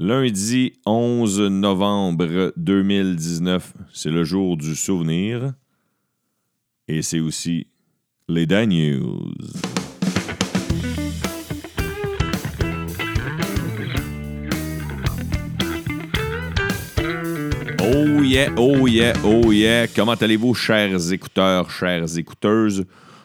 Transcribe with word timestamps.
Lundi 0.00 0.74
11 0.86 1.40
novembre 1.50 2.52
2019, 2.56 3.74
c'est 3.92 4.10
le 4.10 4.22
jour 4.22 4.56
du 4.56 4.76
souvenir. 4.76 5.54
Et 6.86 7.02
c'est 7.02 7.18
aussi 7.18 7.66
les 8.28 8.46
Dan 8.46 8.68
News. 8.68 9.34
Oh 17.80 18.22
yeah, 18.22 18.52
oh 18.56 18.86
yeah, 18.86 19.14
oh 19.24 19.50
yeah. 19.50 19.88
Comment 19.88 20.12
allez-vous, 20.12 20.54
chers 20.54 21.12
écouteurs, 21.12 21.72
chères 21.72 22.16
écouteuses? 22.16 22.84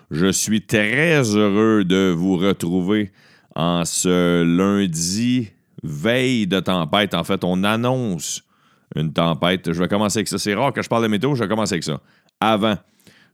Je 0.09 0.31
suis 0.31 0.65
très 0.65 1.21
heureux 1.35 1.83
de 1.83 2.11
vous 2.17 2.35
retrouver 2.35 3.11
en 3.55 3.85
ce 3.85 4.41
lundi, 4.41 5.52
veille 5.83 6.47
de 6.47 6.59
tempête. 6.59 7.13
En 7.13 7.23
fait, 7.23 7.43
on 7.43 7.63
annonce 7.63 8.43
une 8.95 9.13
tempête. 9.13 9.71
Je 9.71 9.79
vais 9.79 9.87
commencer 9.87 10.19
avec 10.19 10.27
ça. 10.27 10.39
C'est 10.39 10.53
rare 10.53 10.73
que 10.73 10.81
je 10.81 10.89
parle 10.89 11.03
de 11.03 11.07
météo, 11.07 11.35
je 11.35 11.43
vais 11.43 11.49
commencer 11.49 11.73
avec 11.73 11.83
ça. 11.83 12.01
Avant, 12.39 12.77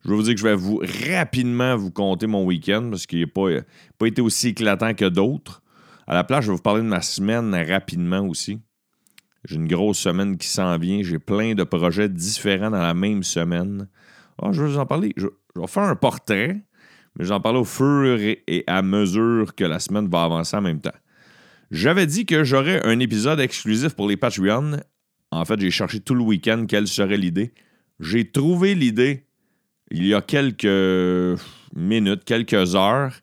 je 0.03 0.09
vais 0.09 0.15
vous 0.15 0.23
dire 0.23 0.33
que 0.33 0.39
je 0.39 0.47
vais 0.47 0.55
vous 0.55 0.81
rapidement 1.13 1.75
vous 1.75 1.91
compter 1.91 2.27
mon 2.27 2.45
week-end 2.45 2.87
parce 2.89 3.05
qu'il 3.05 3.21
n'a 3.21 3.27
pas, 3.27 3.47
pas 3.97 4.07
été 4.07 4.21
aussi 4.21 4.49
éclatant 4.49 4.93
que 4.93 5.05
d'autres. 5.05 5.61
À 6.07 6.13
la 6.13 6.23
place, 6.23 6.45
je 6.45 6.51
vais 6.51 6.55
vous 6.55 6.61
parler 6.61 6.81
de 6.81 6.87
ma 6.87 7.01
semaine 7.01 7.53
rapidement 7.53 8.21
aussi. 8.21 8.59
J'ai 9.45 9.55
une 9.55 9.67
grosse 9.67 9.99
semaine 9.99 10.37
qui 10.37 10.47
s'en 10.47 10.77
vient. 10.77 11.01
J'ai 11.03 11.19
plein 11.19 11.53
de 11.53 11.63
projets 11.63 12.09
différents 12.09 12.71
dans 12.71 12.81
la 12.81 12.93
même 12.93 13.23
semaine. 13.23 13.87
Ah, 14.41 14.51
je 14.51 14.63
vais 14.63 14.69
vous 14.69 14.77
en 14.77 14.85
parler. 14.85 15.13
Je, 15.17 15.27
vais 15.55 15.67
faire 15.67 15.83
un 15.83 15.95
portrait, 15.95 16.61
mais 17.15 17.25
j'en 17.25 17.39
parle 17.39 17.57
au 17.57 17.65
fur 17.65 18.17
et 18.19 18.63
à 18.67 18.81
mesure 18.81 19.53
que 19.55 19.63
la 19.63 19.79
semaine 19.79 20.09
va 20.09 20.23
avancer 20.23 20.57
en 20.57 20.61
même 20.61 20.81
temps. 20.81 20.91
J'avais 21.71 22.07
dit 22.07 22.25
que 22.25 22.43
j'aurais 22.43 22.85
un 22.85 22.99
épisode 22.99 23.39
exclusif 23.39 23.93
pour 23.93 24.07
les 24.07 24.17
Patreons. 24.17 24.79
En 25.31 25.45
fait, 25.45 25.59
j'ai 25.59 25.71
cherché 25.71 25.99
tout 25.99 26.15
le 26.15 26.21
week-end 26.21 26.65
quelle 26.67 26.87
serait 26.87 27.17
l'idée. 27.17 27.53
J'ai 27.99 28.29
trouvé 28.29 28.73
l'idée 28.75 29.25
il 29.91 30.05
y 30.05 30.13
a 30.13 30.21
quelques 30.21 31.39
minutes, 31.75 32.23
quelques 32.25 32.75
heures. 32.75 33.13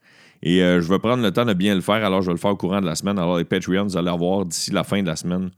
Et 0.42 0.62
euh, 0.62 0.80
je 0.80 0.88
vais 0.88 0.98
prendre 0.98 1.22
le 1.22 1.32
temps 1.32 1.44
de 1.44 1.54
bien 1.54 1.74
le 1.74 1.80
faire. 1.80 2.04
Alors, 2.04 2.22
je 2.22 2.26
vais 2.26 2.34
le 2.34 2.38
faire 2.38 2.52
au 2.52 2.56
courant 2.56 2.80
de 2.80 2.86
la 2.86 2.94
semaine. 2.94 3.18
Alors, 3.18 3.38
les 3.38 3.44
Patreons, 3.44 3.84
vous 3.84 3.96
allez 3.96 4.10
avoir 4.10 4.44
d'ici 4.44 4.70
la 4.70 4.84
fin 4.84 5.02
de 5.02 5.06
la 5.08 5.16
semaine 5.16 5.50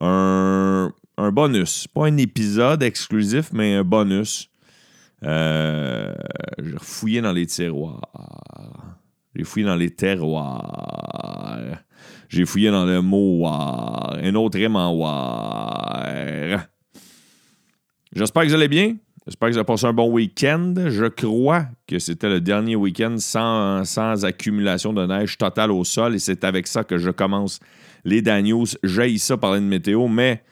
un, 0.00 0.92
bonus. 1.32 1.86
Pas 1.86 2.06
un 2.06 2.16
épisode 2.16 2.82
exclusif, 2.82 3.50
mais 3.52 3.74
un 3.74 3.84
bonus. 3.84 4.50
Euh, 5.22 6.12
j'ai 6.58 6.76
fouillé 6.80 7.20
dans 7.20 7.32
les 7.32 7.46
tiroirs. 7.46 8.00
J'ai 9.34 9.44
fouillé 9.44 9.66
dans 9.66 9.76
les 9.76 9.90
terroirs. 9.90 11.23
J'ai 12.34 12.46
fouillé 12.46 12.72
dans 12.72 12.84
le 12.84 13.00
mot 13.00 13.46
Un 13.46 14.34
autre 14.34 14.58
rime 14.58 14.74
J'espère 18.12 18.42
que 18.42 18.48
vous 18.48 18.54
allez 18.54 18.66
bien. 18.66 18.96
J'espère 19.24 19.50
que 19.50 19.52
vous 19.52 19.58
avez 19.58 19.64
passé 19.64 19.86
un 19.86 19.92
bon 19.92 20.10
week-end. 20.10 20.74
Je 20.88 21.04
crois 21.04 21.66
que 21.86 22.00
c'était 22.00 22.28
le 22.28 22.40
dernier 22.40 22.74
week-end 22.74 23.14
sans, 23.18 23.84
sans 23.84 24.24
accumulation 24.24 24.92
de 24.92 25.06
neige 25.06 25.38
totale 25.38 25.70
au 25.70 25.84
sol 25.84 26.16
et 26.16 26.18
c'est 26.18 26.42
avec 26.42 26.66
ça 26.66 26.82
que 26.82 26.98
je 26.98 27.12
commence 27.12 27.60
les 28.04 28.20
Daniels. 28.20 28.66
J'ai 28.82 29.16
ça 29.18 29.36
parler 29.36 29.60
de 29.60 29.66
météo, 29.66 30.08
mais 30.08 30.42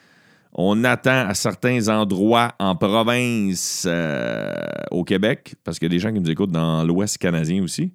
on 0.52 0.84
attend 0.84 1.26
à 1.26 1.34
certains 1.34 1.88
endroits 1.88 2.54
en 2.60 2.76
province 2.76 3.88
euh, 3.88 4.52
au 4.92 5.02
Québec, 5.02 5.56
parce 5.64 5.80
qu'il 5.80 5.86
y 5.86 5.90
a 5.90 5.96
des 5.96 5.98
gens 5.98 6.12
qui 6.12 6.20
nous 6.20 6.30
écoutent 6.30 6.52
dans 6.52 6.84
l'Ouest 6.84 7.18
canadien 7.18 7.60
aussi. 7.60 7.92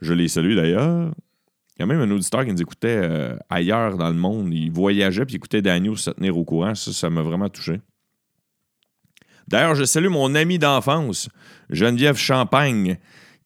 Je 0.00 0.12
les 0.12 0.28
salue 0.28 0.54
d'ailleurs. 0.54 1.10
Il 1.76 1.80
y 1.80 1.82
a 1.82 1.86
même 1.86 2.00
un 2.00 2.10
auditeur 2.10 2.44
qui 2.44 2.52
nous 2.52 2.62
écoutait 2.62 3.00
euh, 3.02 3.36
ailleurs 3.50 3.96
dans 3.96 4.08
le 4.08 4.14
monde. 4.14 4.54
Il 4.54 4.70
voyageait 4.70 5.24
puis 5.24 5.36
écoutait 5.36 5.60
Daniels 5.60 5.98
se 5.98 6.10
tenir 6.10 6.36
au 6.36 6.44
courant. 6.44 6.74
Ça, 6.74 6.92
ça 6.92 7.10
m'a 7.10 7.22
vraiment 7.22 7.48
touché. 7.48 7.80
D'ailleurs, 9.48 9.74
je 9.74 9.84
salue 9.84 10.08
mon 10.08 10.34
ami 10.34 10.58
d'enfance, 10.58 11.28
Geneviève 11.68 12.16
Champagne, 12.16 12.98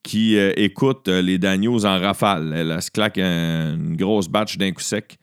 qui 0.02 0.36
euh, 0.36 0.52
écoute 0.56 1.08
les 1.08 1.38
Daniels 1.38 1.86
en 1.86 1.98
rafale. 1.98 2.52
Elle, 2.54 2.82
se 2.82 2.90
claque 2.90 3.18
une 3.18 3.96
grosse 3.96 4.28
batch 4.28 4.58
d'un 4.58 4.72
coup 4.72 4.82
sec. 4.82 5.18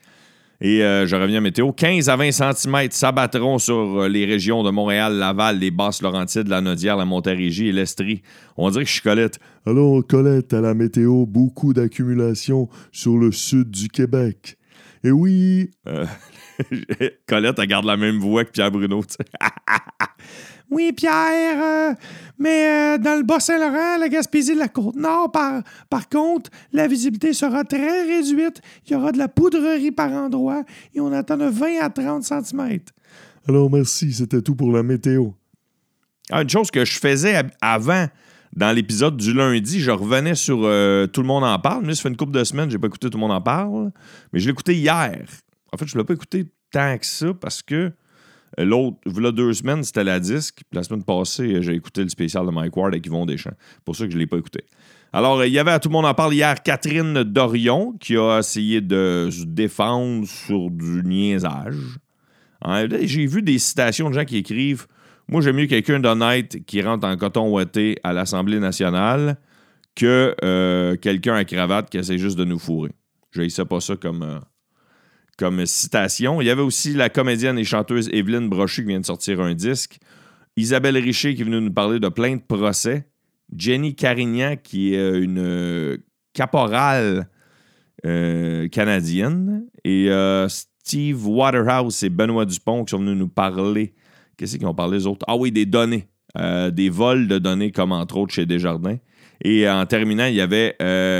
Et 0.61 0.83
euh, 0.83 1.05
je 1.05 1.15
reviens 1.15 1.39
à 1.39 1.41
météo. 1.41 1.71
15 1.71 2.09
à 2.09 2.15
20 2.15 2.31
cm 2.31 2.91
s'abattront 2.91 3.57
sur 3.59 4.03
euh, 4.03 4.07
les 4.07 4.25
régions 4.25 4.63
de 4.63 4.69
Montréal, 4.71 5.15
Laval, 5.15 5.59
les 5.59 5.71
Basses-Laurentides, 5.71 6.47
la 6.47 6.61
Nodière, 6.61 6.95
la 6.97 7.05
Montérégie 7.05 7.67
et 7.67 7.71
l'Estrie. 7.71 8.21
On 8.57 8.69
dirait 8.69 8.83
que 8.83 8.87
je 8.87 8.93
suis 8.93 9.01
Colette. 9.01 9.39
Alors, 9.65 10.05
Colette, 10.07 10.53
à 10.53 10.61
la 10.61 10.73
météo, 10.73 11.25
beaucoup 11.25 11.73
d'accumulation 11.73 12.69
sur 12.91 13.17
le 13.17 13.31
sud 13.31 13.69
du 13.69 13.89
Québec. 13.89 14.57
Et 15.03 15.11
oui. 15.11 15.71
Euh, 15.87 16.05
Colette, 17.27 17.59
elle 17.59 17.67
garde 17.67 17.85
la 17.85 17.97
même 17.97 18.17
voix 18.17 18.45
que 18.45 18.51
Pierre 18.51 18.71
Bruno. 18.71 19.01
Oui, 20.71 20.91
Pierre, 20.93 21.61
euh, 21.61 21.93
mais 22.39 22.95
euh, 22.95 22.97
dans 22.97 23.17
le 23.17 23.23
Bas-Saint-Laurent, 23.23 23.97
la 23.99 24.09
Gaspésie 24.09 24.53
de 24.53 24.59
la 24.59 24.67
Côte-Nord, 24.67 25.31
par, 25.31 25.61
par 25.89 26.09
contre, 26.09 26.49
la 26.73 26.87
visibilité 26.87 27.33
sera 27.33 27.63
très 27.63 28.03
réduite. 28.03 28.61
Il 28.85 28.93
y 28.93 28.95
aura 28.95 29.11
de 29.11 29.17
la 29.17 29.27
poudrerie 29.27 29.91
par 29.91 30.11
endroit 30.11 30.63
et 30.93 30.99
on 30.99 31.11
attend 31.11 31.37
de 31.37 31.45
20 31.45 31.81
à 31.81 31.89
30 31.89 32.23
cm. 32.23 32.79
Alors, 33.47 33.69
merci, 33.69 34.11
c'était 34.11 34.41
tout 34.41 34.55
pour 34.55 34.71
la 34.71 34.81
météo. 34.81 35.29
Ah, 36.31 36.41
une 36.41 36.49
chose 36.49 36.71
que 36.71 36.83
je 36.83 36.97
faisais 36.97 37.39
avant, 37.61 38.07
dans 38.55 38.71
l'épisode 38.71 39.17
du 39.17 39.33
lundi, 39.33 39.79
je 39.79 39.91
revenais 39.91 40.33
sur 40.33 40.61
euh, 40.63 41.05
Tout 41.05 41.21
le 41.21 41.27
monde 41.27 41.43
en 41.43 41.59
parle. 41.59 41.85
Mais 41.85 41.93
ça 41.93 42.03
fait 42.03 42.09
une 42.09 42.17
couple 42.17 42.31
de 42.31 42.43
semaines, 42.43 42.71
j'ai 42.71 42.79
pas 42.79 42.87
écouté 42.87 43.09
Tout 43.09 43.17
le 43.17 43.21
monde 43.21 43.33
en 43.33 43.41
parle, 43.41 43.91
mais 44.33 44.39
je 44.39 44.45
l'ai 44.45 44.51
écouté 44.51 44.75
hier. 44.75 45.25
En 45.71 45.77
fait, 45.77 45.85
je 45.85 45.95
ne 45.95 46.01
l'ai 46.01 46.05
pas 46.05 46.13
écouté 46.13 46.47
tant 46.71 46.97
que 46.97 47.05
ça 47.05 47.33
parce 47.33 47.61
que 47.61 47.91
L'autre, 48.57 48.97
il 49.05 49.31
deux 49.31 49.53
semaines, 49.53 49.83
c'était 49.83 50.03
la 50.03 50.19
disque. 50.19 50.61
La 50.71 50.83
semaine 50.83 51.03
passée, 51.03 51.61
j'ai 51.61 51.73
écouté 51.73 52.03
le 52.03 52.09
spécial 52.09 52.45
de 52.45 52.51
Mike 52.51 52.75
Ward 52.77 52.93
avec 52.93 53.05
Yvon 53.05 53.25
Deschamps. 53.25 53.55
Pour 53.83 53.95
ça 53.95 54.05
que 54.05 54.11
je 54.11 54.15
ne 54.15 54.21
l'ai 54.21 54.27
pas 54.27 54.37
écouté. 54.37 54.63
Alors, 55.11 55.43
il 55.43 55.51
y 55.51 55.59
avait 55.59 55.71
à 55.71 55.79
tout 55.79 55.89
le 55.89 55.93
monde 55.93 56.05
en 56.05 56.13
parle 56.13 56.33
hier 56.33 56.61
Catherine 56.63 57.23
Dorion 57.23 57.93
qui 57.99 58.17
a 58.17 58.39
essayé 58.39 58.81
de 58.81 59.29
se 59.31 59.43
défendre 59.43 60.27
sur 60.27 60.69
du 60.69 61.03
niaisage. 61.03 61.99
Hein, 62.61 62.87
j'ai 63.01 63.25
vu 63.25 63.41
des 63.41 63.59
citations 63.59 64.09
de 64.09 64.15
gens 64.15 64.25
qui 64.25 64.37
écrivent 64.37 64.87
Moi, 65.27 65.41
j'aime 65.41 65.57
mieux 65.57 65.67
quelqu'un 65.67 65.99
d'honnête 65.99 66.65
qui 66.65 66.81
rentre 66.81 67.07
en 67.07 67.15
coton 67.17 67.49
ouaté 67.49 67.97
à 68.03 68.13
l'Assemblée 68.13 68.59
nationale 68.59 69.37
que 69.95 70.35
euh, 70.43 70.97
quelqu'un 70.97 71.35
à 71.35 71.45
cravate 71.45 71.89
qui 71.89 71.97
essaie 71.97 72.17
juste 72.17 72.37
de 72.37 72.45
nous 72.45 72.59
fourrer. 72.59 72.91
Je 73.31 73.47
sais 73.47 73.65
pas 73.65 73.79
ça 73.79 73.95
comme. 73.95 74.23
Euh, 74.23 74.39
comme 75.37 75.65
citation. 75.65 76.41
Il 76.41 76.47
y 76.47 76.49
avait 76.49 76.61
aussi 76.61 76.93
la 76.93 77.09
comédienne 77.09 77.57
et 77.57 77.63
chanteuse 77.63 78.09
Evelyne 78.13 78.49
Brochu 78.49 78.83
qui 78.83 78.89
vient 78.89 78.99
de 78.99 79.05
sortir 79.05 79.41
un 79.41 79.53
disque. 79.53 79.97
Isabelle 80.57 80.97
Richer 80.97 81.35
qui 81.35 81.41
est 81.41 81.45
venue 81.45 81.61
nous 81.61 81.73
parler 81.73 81.99
de 81.99 82.09
plein 82.09 82.35
de 82.35 82.41
procès. 82.41 83.07
Jenny 83.55 83.95
Carignan 83.95 84.55
qui 84.61 84.93
est 84.93 84.99
euh, 84.99 85.21
une 85.21 85.39
euh, 85.39 85.97
caporale 86.33 87.29
euh, 88.05 88.67
canadienne. 88.69 89.65
Et 89.83 90.09
Steve 90.47 91.27
Waterhouse 91.27 92.03
et 92.03 92.09
Benoît 92.09 92.45
Dupont 92.45 92.85
qui 92.85 92.91
sont 92.91 92.99
venus 92.99 93.17
nous 93.17 93.27
parler. 93.27 93.93
Qu'est-ce 94.37 94.57
qu'ils 94.57 94.67
ont 94.67 94.73
parlé 94.73 94.97
les 94.97 95.07
autres? 95.07 95.25
Ah 95.27 95.35
oui, 95.35 95.51
des 95.51 95.65
données. 95.65 96.07
des 96.35 96.89
vols 96.89 97.27
de 97.27 97.37
données 97.37 97.71
comme 97.71 97.91
entre 97.91 98.17
autres 98.17 98.33
chez 98.33 98.45
Desjardins. 98.45 98.97
Et 99.43 99.69
en 99.69 99.85
terminant, 99.85 100.25
il 100.25 100.35
y 100.35 100.41
avait 100.41 100.75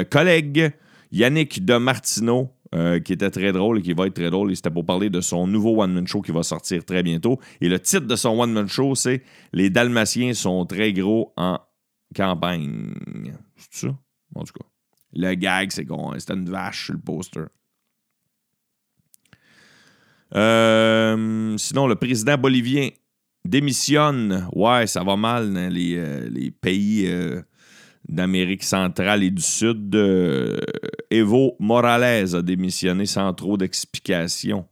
collègue 0.09 0.71
Yannick 1.11 1.63
de 1.63 1.77
Martineau 1.77 2.54
euh, 2.73 2.99
qui 2.99 3.13
était 3.13 3.29
très 3.29 3.51
drôle 3.51 3.79
et 3.79 3.81
qui 3.81 3.93
va 3.93 4.07
être 4.07 4.15
très 4.15 4.31
drôle. 4.31 4.51
Et 4.51 4.55
c'était 4.55 4.71
pour 4.71 4.85
parler 4.85 5.09
de 5.09 5.21
son 5.21 5.45
nouveau 5.45 5.81
one-man 5.81 6.07
show 6.07 6.21
qui 6.21 6.31
va 6.31 6.41
sortir 6.41 6.83
très 6.83 7.03
bientôt. 7.03 7.39
Et 7.61 7.69
le 7.69 7.79
titre 7.79 8.07
de 8.07 8.15
son 8.15 8.39
one-man 8.39 8.67
show, 8.67 8.95
c'est 8.95 9.21
Les 9.53 9.69
Dalmatiens 9.69 10.33
sont 10.33 10.65
très 10.65 10.91
gros 10.91 11.31
en 11.37 11.59
campagne. 12.15 12.93
C'est 13.55 13.87
ça? 13.87 13.95
En 14.33 14.43
tout 14.43 14.53
cas. 14.53 14.65
Le 15.13 15.33
gag, 15.35 15.71
c'est 15.71 15.85
qu'on 15.85 16.17
c'était 16.17 16.33
une 16.33 16.49
vache 16.49 16.85
sur 16.85 16.93
le 16.93 16.99
poster. 16.99 17.45
Euh, 20.35 21.55
sinon, 21.57 21.87
le 21.87 21.95
président 21.95 22.37
bolivien 22.37 22.89
démissionne. 23.45 24.49
Ouais, 24.53 24.87
ça 24.87 25.03
va 25.03 25.15
mal 25.15 25.53
les, 25.69 25.95
euh, 25.97 26.27
les 26.29 26.51
pays 26.51 27.07
d'Amérique 28.07 28.63
centrale 28.63 29.23
et 29.23 29.31
du 29.31 29.41
Sud, 29.41 29.95
euh, 29.95 30.59
Evo 31.09 31.55
Morales 31.59 32.35
a 32.35 32.41
démissionné 32.41 33.05
sans 33.05 33.33
trop 33.33 33.57
d'explications. 33.57 34.65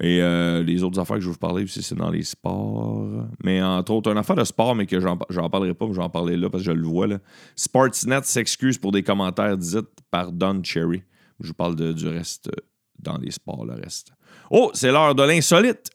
Et 0.00 0.22
euh, 0.22 0.62
les 0.62 0.82
autres 0.84 1.00
affaires 1.00 1.16
que 1.16 1.22
je 1.22 1.26
vais 1.26 1.32
vous 1.32 1.38
parler 1.38 1.64
aussi, 1.64 1.82
c'est 1.82 1.96
dans 1.96 2.10
les 2.10 2.22
sports. 2.22 3.26
Mais 3.42 3.60
entre 3.60 3.92
autres, 3.92 4.10
une 4.10 4.18
affaire 4.18 4.36
de 4.36 4.44
sport, 4.44 4.74
mais 4.74 4.86
que 4.86 5.00
j'en 5.00 5.16
parlerai 5.50 5.74
pas, 5.74 5.86
mais 5.86 5.92
je 5.92 5.98
vais 5.98 6.04
en 6.04 6.10
parler 6.10 6.36
là 6.36 6.48
parce 6.48 6.62
que 6.62 6.70
je 6.70 6.76
le 6.76 6.86
vois. 6.86 7.08
Là. 7.08 7.18
Sportsnet 7.56 8.20
s'excuse 8.22 8.78
pour 8.78 8.92
des 8.92 9.02
commentaires 9.02 9.56
dits 9.56 9.78
par 10.10 10.30
Don 10.30 10.62
Cherry. 10.62 11.02
Je 11.40 11.48
vous 11.48 11.54
parle 11.54 11.94
du 11.94 12.08
reste 12.08 12.50
dans 12.98 13.18
les 13.18 13.30
sports, 13.30 13.64
le 13.64 13.74
reste. 13.74 14.12
Oh, 14.50 14.70
c'est 14.74 14.92
l'heure 14.92 15.14
de 15.14 15.22
l'insolite. 15.22 15.90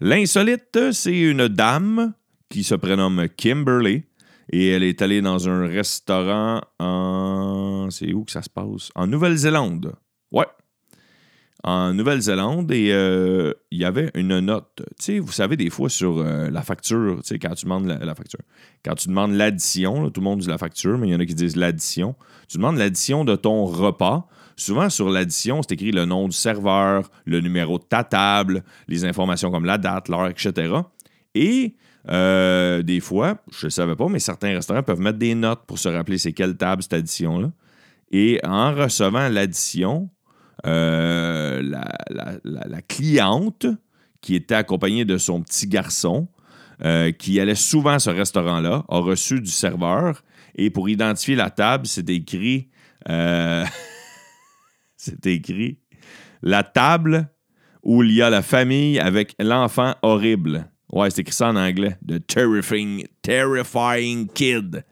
L'insolite, 0.00 0.92
c'est 0.92 1.18
une 1.18 1.48
dame 1.48 2.14
qui 2.48 2.62
se 2.62 2.74
prénomme 2.74 3.28
Kimberly 3.36 4.04
et 4.50 4.68
elle 4.68 4.82
est 4.82 5.00
allée 5.02 5.22
dans 5.22 5.48
un 5.48 5.66
restaurant 5.66 6.60
en. 6.78 7.88
C'est 7.90 8.12
où 8.12 8.24
que 8.24 8.32
ça 8.32 8.42
se 8.42 8.50
passe? 8.50 8.90
En 8.94 9.06
Nouvelle-Zélande. 9.06 9.94
Ouais. 10.32 10.46
en 11.62 11.94
Nouvelle-Zélande 11.94 12.70
et 12.72 12.92
euh, 12.92 13.52
il 13.70 13.78
y 13.78 13.84
avait 13.84 14.10
une 14.14 14.40
note. 14.40 14.82
Tu 14.98 15.04
sais, 15.04 15.18
vous 15.18 15.32
savez, 15.32 15.56
des 15.56 15.70
fois 15.70 15.88
sur 15.88 16.18
euh, 16.18 16.50
la 16.50 16.62
facture, 16.62 17.20
tu 17.22 17.28
sais, 17.28 17.38
quand 17.38 17.54
tu 17.54 17.64
demandes 17.64 17.86
la, 17.86 17.98
la 17.98 18.14
facture, 18.14 18.40
quand 18.84 18.94
tu 18.94 19.08
demandes 19.08 19.32
l'addition, 19.32 20.10
tout 20.10 20.20
le 20.20 20.24
monde 20.24 20.40
dit 20.40 20.48
la 20.48 20.58
facture, 20.58 20.98
mais 20.98 21.08
il 21.08 21.12
y 21.12 21.14
en 21.14 21.20
a 21.20 21.26
qui 21.26 21.34
disent 21.34 21.56
l'addition. 21.56 22.14
Tu 22.48 22.58
demandes 22.58 22.76
l'addition 22.76 23.24
de 23.24 23.36
ton 23.36 23.64
repas. 23.64 24.28
Souvent, 24.56 24.88
sur 24.90 25.08
l'addition, 25.08 25.62
c'est 25.62 25.72
écrit 25.72 25.90
le 25.90 26.04
nom 26.04 26.28
du 26.28 26.36
serveur, 26.36 27.10
le 27.24 27.40
numéro 27.40 27.78
de 27.78 27.84
ta 27.84 28.04
table, 28.04 28.62
les 28.86 29.04
informations 29.04 29.50
comme 29.50 29.64
la 29.64 29.78
date, 29.78 30.08
l'heure, 30.08 30.28
etc. 30.28 30.74
Et 31.34 31.74
euh, 32.10 32.82
des 32.82 33.00
fois, 33.00 33.38
je 33.50 33.66
ne 33.66 33.70
savais 33.70 33.96
pas, 33.96 34.08
mais 34.08 34.18
certains 34.18 34.54
restaurants 34.54 34.82
peuvent 34.82 35.00
mettre 35.00 35.18
des 35.18 35.34
notes 35.34 35.64
pour 35.66 35.78
se 35.78 35.88
rappeler 35.88 36.18
c'est 36.18 36.32
quelle 36.32 36.56
table 36.56 36.82
cette 36.82 36.92
addition-là. 36.92 37.50
Et 38.10 38.40
en 38.44 38.74
recevant 38.74 39.28
l'addition, 39.28 40.10
euh, 40.66 41.62
la, 41.62 42.82
cliente 42.82 43.66
qui 44.20 44.34
était 44.34 44.54
accompagnée 44.54 45.04
de 45.04 45.18
son 45.18 45.42
petit 45.42 45.66
garçon, 45.66 46.28
euh, 46.84 47.12
qui 47.12 47.40
allait 47.40 47.54
souvent 47.54 47.92
à 47.92 47.98
ce 47.98 48.10
restaurant-là, 48.10 48.84
a 48.88 48.98
reçu 48.98 49.40
du 49.40 49.50
serveur. 49.50 50.22
Et 50.54 50.70
pour 50.70 50.88
identifier 50.88 51.36
la 51.36 51.50
table, 51.50 51.86
c'est 51.86 52.08
écrit. 52.10 52.68
c'est 54.96 55.26
écrit 55.26 55.78
la 56.44 56.62
table 56.62 57.28
où 57.82 58.02
il 58.02 58.12
y 58.12 58.22
a 58.22 58.30
la 58.30 58.42
famille 58.42 58.98
avec 58.98 59.34
l'enfant 59.40 59.94
horrible. 60.02 60.70
Ouais, 60.94 61.10
c'est 61.10 61.22
écrit 61.22 61.34
ça 61.34 61.48
en 61.48 61.56
anglais. 61.56 61.96
The 62.06 62.24
terrifying, 62.24 63.04
terrifying 63.20 64.28
kid. 64.28 64.84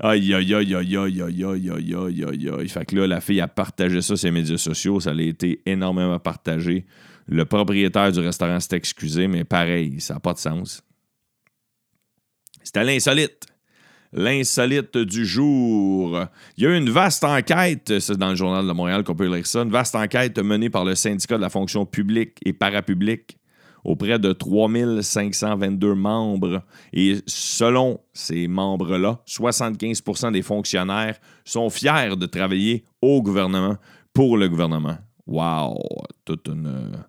Aïe, 0.00 0.34
aïe, 0.34 0.54
aïe, 0.54 0.74
aïe, 0.74 0.96
aïe, 0.96 1.22
aïe, 1.22 1.44
aïe, 1.44 1.70
aïe, 1.70 1.94
aïe, 1.94 2.24
aïe, 2.24 2.50
aïe. 2.50 2.68
Fait 2.68 2.84
que 2.84 2.96
là, 2.96 3.06
la 3.06 3.20
fille 3.20 3.40
a 3.40 3.46
partagé 3.46 4.02
ça 4.02 4.16
sur 4.16 4.26
les 4.26 4.32
médias 4.32 4.56
sociaux. 4.56 4.98
Ça 4.98 5.10
a 5.10 5.22
été 5.22 5.62
énormément 5.66 6.18
partagé. 6.18 6.84
Le 7.28 7.44
propriétaire 7.44 8.10
du 8.10 8.18
restaurant 8.18 8.58
s'est 8.58 8.74
excusé, 8.74 9.28
mais 9.28 9.44
pareil, 9.44 10.00
ça 10.00 10.14
n'a 10.14 10.20
pas 10.20 10.32
de 10.32 10.38
sens. 10.38 10.82
C'était 12.64 12.82
l'insolite. 12.82 13.46
L'insolite 14.12 14.98
du 14.98 15.24
jour. 15.24 16.24
Il 16.56 16.64
y 16.64 16.66
a 16.66 16.70
eu 16.70 16.76
une 16.76 16.90
vaste 16.90 17.22
enquête, 17.22 18.00
c'est 18.00 18.16
dans 18.16 18.30
le 18.30 18.34
Journal 18.34 18.66
de 18.66 18.72
Montréal 18.72 19.04
qu'on 19.04 19.14
peut 19.14 19.32
lire 19.32 19.46
ça, 19.46 19.60
une 19.60 19.70
vaste 19.70 19.94
enquête 19.94 20.36
menée 20.40 20.70
par 20.70 20.84
le 20.84 20.96
syndicat 20.96 21.36
de 21.36 21.42
la 21.42 21.50
fonction 21.50 21.86
publique 21.86 22.38
et 22.44 22.52
parapublique 22.52 23.36
auprès 23.84 24.18
de 24.18 24.32
3522 24.32 25.94
membres. 25.94 26.62
Et 26.92 27.18
selon 27.26 28.00
ces 28.12 28.48
membres-là, 28.48 29.20
75% 29.26 30.32
des 30.32 30.42
fonctionnaires 30.42 31.18
sont 31.44 31.70
fiers 31.70 32.16
de 32.16 32.26
travailler 32.26 32.84
au 33.00 33.22
gouvernement, 33.22 33.76
pour 34.12 34.36
le 34.36 34.48
gouvernement. 34.48 34.98
Wow! 35.26 35.78
Toute 36.24 36.48
une... 36.48 37.04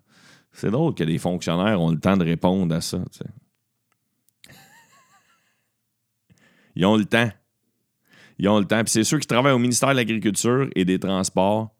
C'est 0.52 0.70
drôle 0.70 0.94
que 0.94 1.04
les 1.04 1.18
fonctionnaires 1.18 1.80
ont 1.80 1.90
le 1.90 1.98
temps 1.98 2.16
de 2.16 2.24
répondre 2.24 2.74
à 2.74 2.80
ça. 2.80 2.98
Ils 6.76 6.86
ont 6.86 6.96
le 6.96 7.04
temps. 7.04 7.30
Ils 8.38 8.48
ont 8.48 8.58
le 8.58 8.64
temps. 8.64 8.82
Puis 8.84 8.92
c'est 8.92 9.04
ceux 9.04 9.18
qui 9.18 9.26
travaillent 9.26 9.52
au 9.52 9.58
ministère 9.58 9.90
de 9.90 9.94
l'Agriculture 9.94 10.68
et 10.74 10.84
des 10.84 10.98
Transports 10.98 11.74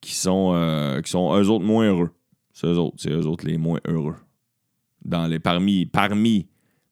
qui 0.00 0.14
sont, 0.14 0.52
euh, 0.54 1.00
qui 1.00 1.10
sont 1.10 1.34
eux 1.34 1.48
autres 1.48 1.64
moins 1.64 1.86
heureux. 1.88 2.10
C'est 2.54 2.66
eux 2.68 2.78
autres, 2.78 2.96
c'est 2.98 3.10
eux 3.10 3.26
autres 3.26 3.46
les 3.46 3.58
moins 3.58 3.80
heureux. 3.86 4.16
Dans 5.04 5.26
les, 5.26 5.38
parmi, 5.40 5.84
parmi, 5.84 6.48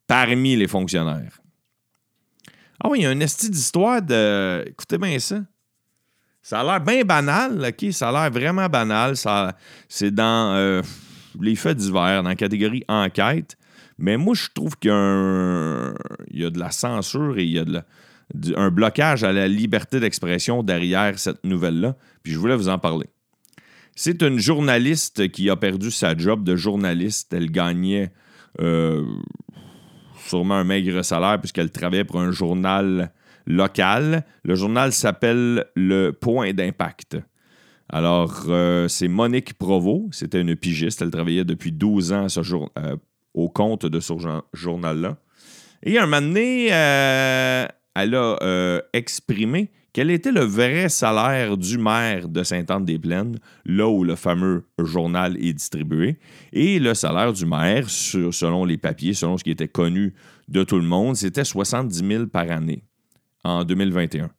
parmi 0.06 0.56
les 0.56 0.68
fonctionnaires. 0.68 1.38
Ah 2.84 2.88
oui, 2.90 2.98
il 2.98 3.02
y 3.04 3.06
a 3.06 3.12
une 3.12 3.22
esti 3.22 3.48
d'histoire 3.48 4.02
de. 4.02 4.64
Écoutez 4.68 4.98
bien 4.98 5.18
ça. 5.18 5.40
Ça 6.42 6.60
a 6.60 6.64
l'air 6.64 6.80
bien 6.80 7.04
banal, 7.04 7.64
OK? 7.64 7.92
Ça 7.92 8.08
a 8.08 8.12
l'air 8.12 8.30
vraiment 8.32 8.68
banal. 8.68 9.16
Ça, 9.16 9.56
c'est 9.88 10.12
dans 10.12 10.54
euh, 10.56 10.82
les 11.40 11.54
faits 11.54 11.78
divers, 11.78 12.22
dans 12.24 12.28
la 12.30 12.34
catégorie 12.34 12.82
enquête. 12.88 13.56
Mais 13.96 14.16
moi, 14.16 14.34
je 14.34 14.48
trouve 14.52 14.76
qu'il 14.76 14.90
y 14.90 14.92
a, 14.92 14.96
un- 14.96 15.94
il 16.28 16.40
y 16.42 16.44
a 16.44 16.50
de 16.50 16.58
la 16.58 16.72
censure 16.72 17.38
et 17.38 17.44
il 17.44 17.52
y 17.52 17.58
a 17.60 17.64
de 17.64 17.80
un 18.56 18.70
blocage 18.70 19.22
à 19.24 19.32
la 19.32 19.46
liberté 19.46 20.00
d'expression 20.00 20.62
derrière 20.64 21.18
cette 21.18 21.44
nouvelle-là. 21.44 21.94
Puis 22.24 22.32
je 22.32 22.38
voulais 22.38 22.56
vous 22.56 22.68
en 22.70 22.78
parler. 22.78 23.06
C'est 24.04 24.20
une 24.24 24.40
journaliste 24.40 25.30
qui 25.30 25.48
a 25.48 25.54
perdu 25.54 25.92
sa 25.92 26.16
job 26.16 26.42
de 26.42 26.56
journaliste. 26.56 27.32
Elle 27.32 27.52
gagnait 27.52 28.10
euh, 28.60 29.04
sûrement 30.26 30.56
un 30.56 30.64
maigre 30.64 31.02
salaire 31.02 31.38
puisqu'elle 31.38 31.70
travaillait 31.70 32.02
pour 32.02 32.18
un 32.20 32.32
journal 32.32 33.12
local. 33.46 34.24
Le 34.42 34.56
journal 34.56 34.92
s'appelle 34.92 35.66
Le 35.76 36.10
Point 36.10 36.52
d'impact. 36.52 37.16
Alors, 37.88 38.46
euh, 38.48 38.88
c'est 38.88 39.06
Monique 39.06 39.54
Provo. 39.54 40.08
C'était 40.10 40.40
une 40.40 40.56
pigiste. 40.56 41.00
Elle 41.00 41.12
travaillait 41.12 41.44
depuis 41.44 41.70
12 41.70 42.12
ans 42.12 42.26
euh, 42.78 42.96
au 43.34 43.48
compte 43.50 43.86
de 43.86 44.00
ce 44.00 44.18
jour- 44.18 44.42
journal-là. 44.52 45.16
Et 45.84 45.96
un 45.96 46.06
moment 46.06 46.22
donné, 46.22 46.66
elle 46.66 48.14
a 48.16 48.82
exprimé 48.94 49.70
quel 49.92 50.10
était 50.10 50.32
le 50.32 50.40
vrai 50.40 50.88
salaire 50.88 51.56
du 51.56 51.76
maire 51.76 52.28
de 52.28 52.42
Sainte-Anne-des-Plaines, 52.42 53.38
là 53.66 53.88
où 53.88 54.04
le 54.04 54.16
fameux 54.16 54.64
journal 54.78 55.36
est 55.36 55.52
distribué. 55.52 56.18
Et 56.52 56.78
le 56.78 56.94
salaire 56.94 57.32
du 57.32 57.44
maire, 57.44 57.90
selon 57.90 58.64
les 58.64 58.78
papiers, 58.78 59.12
selon 59.12 59.36
ce 59.36 59.44
qui 59.44 59.50
était 59.50 59.68
connu 59.68 60.14
de 60.48 60.64
tout 60.64 60.76
le 60.76 60.86
monde, 60.86 61.16
c'était 61.16 61.44
70 61.44 62.06
000 62.06 62.26
par 62.26 62.50
année 62.50 62.84
en 63.44 63.64
2021. 63.64 64.30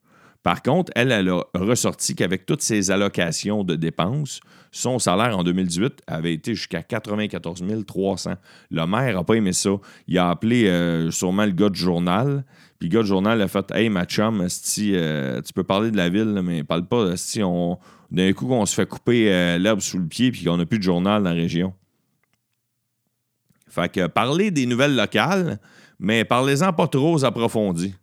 Par 0.44 0.62
contre, 0.62 0.92
elle, 0.96 1.12
elle 1.12 1.30
a 1.30 1.42
ressorti 1.54 2.16
qu'avec 2.16 2.46
toutes 2.46 2.62
ses 2.62 2.92
allocations 2.92 3.64
de 3.64 3.76
dépenses, 3.76 4.42
son 4.72 5.00
salaire 5.00 5.38
en 5.38 5.44
2018 5.44 6.02
avait 6.06 6.34
été 6.34 6.54
jusqu'à 6.54 6.84
94 6.84 7.64
300. 7.88 8.34
Le 8.70 8.86
maire 8.86 9.16
n'a 9.16 9.24
pas 9.24 9.36
aimé 9.36 9.54
ça. 9.54 9.70
Il 10.08 10.18
a 10.18 10.30
appelé 10.30 10.68
euh, 10.68 11.12
sûrement 11.12 11.46
le 11.46 11.52
gars 11.52 11.70
du 11.70 11.80
journal. 11.80 12.44
Puis 12.84 12.90
le 12.90 12.96
gars 12.98 13.02
du 13.04 13.08
journal 13.08 13.42
a 13.42 13.48
fait 13.48 13.72
Hey, 13.72 13.88
ma 13.88 14.04
chum, 14.04 14.42
esti, 14.42 14.92
euh, 14.94 15.42
tu 15.42 15.54
peux 15.54 15.64
parler 15.64 15.90
de 15.90 15.96
la 15.96 16.10
ville, 16.10 16.42
mais 16.44 16.66
parle 16.66 16.86
pas. 16.86 17.14
esti, 17.14 17.42
on... 17.42 17.80
D'un 18.12 18.34
coup, 18.34 18.52
on 18.52 18.66
se 18.66 18.76
fait 18.76 18.86
couper 18.86 19.32
euh, 19.32 19.58
l'herbe 19.58 19.80
sous 19.80 19.98
le 19.98 20.06
pied 20.06 20.34
puis 20.34 20.44
qu'on 20.44 20.58
n'a 20.58 20.66
plus 20.66 20.80
de 20.80 20.84
journal 20.84 21.24
dans 21.24 21.30
la 21.30 21.34
région. 21.34 21.74
Fait 23.70 23.88
que 23.88 24.08
parlez 24.08 24.52
des 24.52 24.66
nouvelles 24.66 24.98
locales, 24.98 25.62
mais 25.98 26.26
parlez-en 26.26 26.74
pas 26.74 26.90
trop 26.90 27.24
approfondis. 27.24 27.96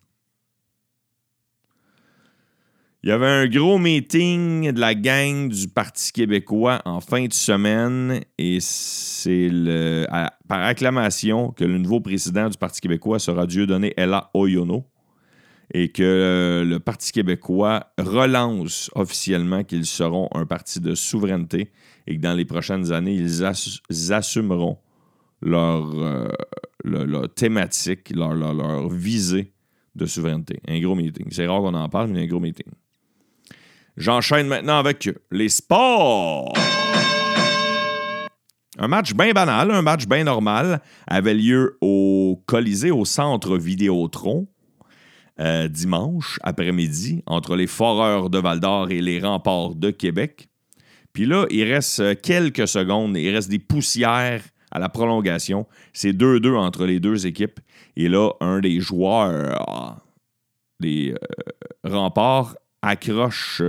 Il 3.03 3.09
y 3.09 3.13
avait 3.13 3.27
un 3.27 3.49
gros 3.49 3.79
meeting 3.79 4.73
de 4.73 4.79
la 4.79 4.95
gang 4.95 5.49
du 5.49 5.69
Parti 5.69 6.13
québécois 6.13 6.83
en 6.85 7.01
fin 7.01 7.25
de 7.25 7.33
semaine 7.33 8.21
et 8.37 8.59
c'est 8.61 9.49
par 10.47 10.63
acclamation 10.63 11.51
que 11.53 11.65
le 11.65 11.79
nouveau 11.79 12.01
président 12.01 12.51
du 12.51 12.59
Parti 12.59 12.83
québécois 12.83 13.19
sera 13.19 13.47
Dieudonné 13.47 13.95
Ella 13.97 14.29
Oyono 14.35 14.85
et 15.73 15.89
que 15.89 16.03
euh, 16.03 16.65
le 16.67 16.79
Parti 16.79 17.13
québécois 17.13 17.87
relance 17.97 18.91
officiellement 18.95 19.65
qu'ils 19.65 19.87
seront 19.87 20.29
un 20.35 20.45
parti 20.45 20.79
de 20.79 20.95
souveraineté 20.95 21.73
et 22.07 22.17
que 22.17 22.21
dans 22.21 22.35
les 22.35 22.45
prochaines 22.45 22.93
années, 22.93 23.15
ils 23.15 24.13
assumeront 24.13 24.77
leur, 25.41 25.91
euh, 25.95 26.29
leur, 26.85 27.07
leur 27.07 27.33
thématique, 27.33 28.11
leur, 28.15 28.35
leur, 28.35 28.53
leur 28.53 28.91
visée 28.91 29.55
de 29.95 30.05
souveraineté. 30.05 30.61
Un 30.69 30.81
gros 30.81 30.95
meeting. 30.95 31.29
C'est 31.31 31.47
rare 31.47 31.63
qu'on 31.63 31.73
en 31.73 31.89
parle, 31.89 32.11
mais 32.11 32.25
un 32.25 32.27
gros 32.27 32.41
meeting. 32.41 32.67
J'enchaîne 34.01 34.47
maintenant 34.47 34.79
avec 34.79 35.11
les 35.31 35.51
sports. 35.51 36.55
Un 38.79 38.89
match 38.89 39.13
bien 39.13 39.33
banal, 39.33 39.71
un 39.71 39.83
match 39.83 40.07
bien 40.07 40.25
normal, 40.25 40.81
avait 41.07 41.35
lieu 41.35 41.77
au 41.83 42.43
Colisée, 42.47 42.91
au 42.91 43.05
centre 43.05 43.59
Vidéotron, 43.59 44.49
euh, 45.39 45.69
dimanche 45.69 46.39
après-midi, 46.43 47.23
entre 47.27 47.57
les 47.57 47.67
Foreurs 47.67 48.31
de 48.31 48.39
Val-d'Or 48.39 48.91
et 48.91 49.03
les 49.03 49.21
Remparts 49.21 49.75
de 49.75 49.91
Québec. 49.91 50.49
Puis 51.13 51.27
là, 51.27 51.45
il 51.51 51.71
reste 51.71 52.23
quelques 52.23 52.69
secondes, 52.69 53.19
il 53.19 53.35
reste 53.35 53.51
des 53.51 53.59
poussières 53.59 54.43
à 54.71 54.79
la 54.79 54.89
prolongation. 54.89 55.67
C'est 55.93 56.15
2-2 56.15 56.57
entre 56.57 56.87
les 56.87 57.01
deux 57.01 57.27
équipes. 57.27 57.61
Et 57.97 58.09
là, 58.09 58.31
un 58.41 58.61
des 58.61 58.81
joueurs 58.81 59.63
ah, 59.69 59.99
des 60.81 61.13
euh, 61.13 61.17
remparts 61.85 62.57
accroche. 62.81 63.61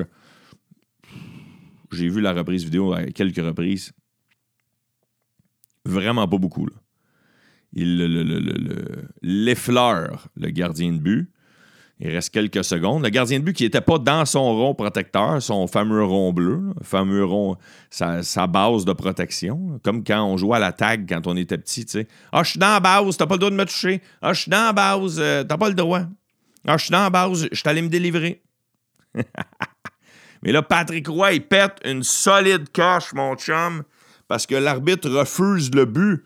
J'ai 1.91 2.07
vu 2.09 2.21
la 2.21 2.33
reprise 2.33 2.63
vidéo 2.63 2.93
à 2.93 3.03
quelques 3.03 3.37
reprises. 3.43 3.91
Vraiment 5.85 6.27
pas 6.27 6.37
beaucoup. 6.37 6.65
Là. 6.65 6.73
Il 7.73 7.97
le- 7.97 8.07
le- 8.07 8.39
le- 8.39 9.07
l'effleure, 9.21 10.27
gardien 10.37 10.93
de 10.93 10.97
but. 10.99 11.31
Il 12.03 12.09
reste 12.09 12.31
quelques 12.33 12.63
secondes. 12.63 13.03
Le 13.03 13.09
gardien 13.09 13.39
de 13.39 13.45
but 13.45 13.53
qui 13.53 13.63
n'était 13.63 13.79
pas 13.79 13.99
dans 13.99 14.25
son 14.25 14.55
rond 14.55 14.73
protecteur, 14.73 15.39
son 15.41 15.67
fameux 15.67 16.03
rond 16.03 16.33
bleu, 16.33 16.73
fameux 16.81 17.23
rond, 17.23 17.57
sa, 17.91 18.47
base 18.47 18.85
de 18.85 18.93
protection. 18.93 19.79
Comme 19.83 20.03
quand 20.03 20.23
on 20.25 20.35
jouait 20.35 20.57
à 20.57 20.59
la 20.59 20.71
tag 20.71 21.07
quand 21.07 21.27
on 21.27 21.37
était 21.37 21.59
petit, 21.59 21.85
tu 21.85 21.91
sais. 21.91 22.07
Ah, 22.31 22.41
je 22.43 22.51
suis 22.51 22.59
dans 22.59 22.71
la 22.73 22.79
base, 22.79 23.17
t'as 23.17 23.27
pas 23.27 23.35
le 23.35 23.39
droit 23.39 23.51
de 23.51 23.55
me 23.55 23.65
toucher. 23.65 24.01
Ah, 24.21 24.33
je 24.33 24.41
suis 24.41 24.49
dans 24.49 24.65
la 24.65 24.73
base, 24.73 25.19
euh, 25.19 25.43
t'as 25.43 25.57
pas 25.57 25.69
le 25.69 25.75
droit. 25.75 26.01
Ah, 26.67 26.77
je 26.77 26.85
suis 26.85 26.91
dans 26.91 27.03
la 27.03 27.09
base, 27.11 27.47
je 27.51 27.55
suis 27.55 27.69
allé 27.69 27.81
me 27.83 27.89
délivrer. 27.89 28.41
Mais 30.43 30.51
là, 30.51 30.61
Patrick 30.61 31.07
Roy, 31.07 31.33
il 31.33 31.47
pète 31.47 31.77
une 31.85 32.03
solide 32.03 32.71
coche, 32.71 33.13
mon 33.13 33.35
chum, 33.35 33.83
parce 34.27 34.45
que 34.47 34.55
l'arbitre 34.55 35.09
refuse 35.09 35.71
le 35.73 35.85
but. 35.85 36.23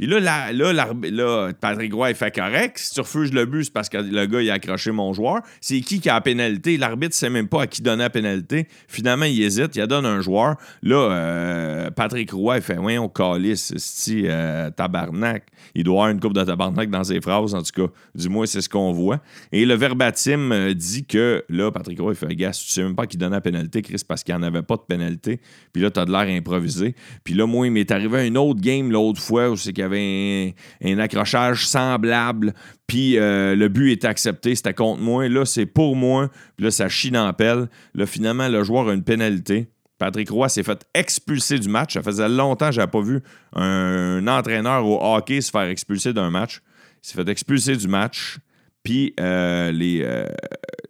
Puis 0.00 0.08
là, 0.08 0.50
là, 0.50 1.52
Patrick 1.60 1.92
Roy 1.92 2.14
fait 2.14 2.34
correct. 2.34 2.78
Si 2.78 2.94
tu 2.94 3.00
refuses 3.02 3.34
le 3.34 3.44
but, 3.44 3.64
c'est 3.64 3.72
parce 3.74 3.90
que 3.90 3.98
le 3.98 4.24
gars, 4.24 4.40
il 4.40 4.48
a 4.48 4.54
accroché 4.54 4.92
mon 4.92 5.12
joueur. 5.12 5.42
C'est 5.60 5.78
qui 5.82 6.00
qui 6.00 6.08
a 6.08 6.14
la 6.14 6.22
pénalité? 6.22 6.78
L'arbitre 6.78 7.10
ne 7.10 7.16
sait 7.16 7.28
même 7.28 7.48
pas 7.48 7.64
à 7.64 7.66
qui 7.66 7.82
donner 7.82 8.04
la 8.04 8.08
pénalité. 8.08 8.66
Finalement, 8.88 9.26
il 9.26 9.42
hésite, 9.42 9.76
il 9.76 9.82
a 9.82 9.86
donné 9.86 10.08
un 10.08 10.22
joueur. 10.22 10.56
Là, 10.82 10.96
euh, 10.96 11.90
Patrick 11.90 12.32
Roy, 12.32 12.62
fait 12.62 12.78
Ouais, 12.78 12.96
on 12.96 13.10
calisse, 13.10 13.74
sti, 13.76 14.22
euh, 14.24 14.70
tabarnak. 14.70 15.44
Il 15.74 15.84
doit 15.84 15.96
avoir 15.96 16.08
une 16.08 16.18
coupe 16.18 16.32
de 16.32 16.44
tabarnak 16.44 16.88
dans 16.88 17.04
ses 17.04 17.20
phrases, 17.20 17.54
en 17.54 17.60
tout 17.60 17.86
cas. 17.86 17.92
Du 18.14 18.30
moins, 18.30 18.46
c'est 18.46 18.62
ce 18.62 18.70
qu'on 18.70 18.92
voit. 18.92 19.20
Et 19.52 19.66
le 19.66 19.74
verbatim 19.74 20.50
euh, 20.50 20.72
dit 20.72 21.04
que 21.04 21.44
là, 21.50 21.70
Patrick 21.70 22.00
Roy, 22.00 22.12
il 22.12 22.16
fait 22.16 22.34
Gars, 22.34 22.52
tu 22.52 22.64
sais 22.64 22.82
même 22.82 22.96
pas 22.96 23.02
à 23.02 23.06
qui 23.06 23.18
donner 23.18 23.32
la 23.32 23.42
pénalité, 23.42 23.82
Chris, 23.82 24.00
parce 24.08 24.24
qu'il 24.24 24.34
n'y 24.34 24.40
en 24.40 24.44
avait 24.44 24.62
pas 24.62 24.76
de 24.76 24.84
pénalité. 24.88 25.42
Puis 25.74 25.82
là, 25.82 25.90
tu 25.90 26.00
as 26.00 26.06
de 26.06 26.10
l'air 26.10 26.22
improvisé. 26.22 26.94
Puis 27.22 27.34
là, 27.34 27.44
moi, 27.44 27.66
il 27.66 27.72
m'est 27.72 27.90
arrivé 27.90 28.26
un 28.26 28.34
autre 28.36 28.62
game 28.62 28.90
l'autre 28.90 29.20
fois 29.20 29.50
où 29.50 29.58
c'est 29.58 29.74
qu'il 29.74 29.89
un, 29.92 30.98
accrochage 30.98 31.66
semblable. 31.66 32.54
Puis 32.86 33.18
euh, 33.18 33.54
le 33.54 33.68
but 33.68 33.92
est 33.92 34.04
accepté, 34.04 34.54
c'était 34.54 34.74
contre 34.74 35.00
moi. 35.00 35.28
Là, 35.28 35.44
c'est 35.44 35.66
pour 35.66 35.96
moi. 35.96 36.28
Puis 36.56 36.64
là, 36.64 36.70
ça 36.70 36.88
chie 36.88 37.10
dans 37.10 37.24
la 37.24 37.32
pelle. 37.32 37.68
Là, 37.94 38.06
finalement, 38.06 38.48
le 38.48 38.62
joueur 38.64 38.88
a 38.88 38.92
une 38.92 39.04
pénalité. 39.04 39.68
Patrick 39.98 40.30
Roy 40.30 40.48
s'est 40.48 40.62
fait 40.62 40.86
expulser 40.94 41.58
du 41.58 41.68
match. 41.68 41.94
Ça 41.94 42.02
faisait 42.02 42.28
longtemps 42.28 42.68
que 42.68 42.72
je 42.72 42.80
n'avais 42.80 42.90
pas 42.90 43.02
vu 43.02 43.20
un, 43.54 44.26
entraîneur 44.26 44.86
au 44.86 44.98
hockey 45.02 45.40
se 45.42 45.50
faire 45.50 45.68
expulser 45.68 46.12
d'un 46.12 46.30
match. 46.30 46.62
Il 47.02 47.08
s'est 47.08 47.14
fait 47.14 47.28
expulser 47.28 47.76
du 47.76 47.86
match. 47.86 48.38
Puis 48.82 49.14
euh, 49.20 49.70
les, 49.70 50.00
euh, 50.02 50.26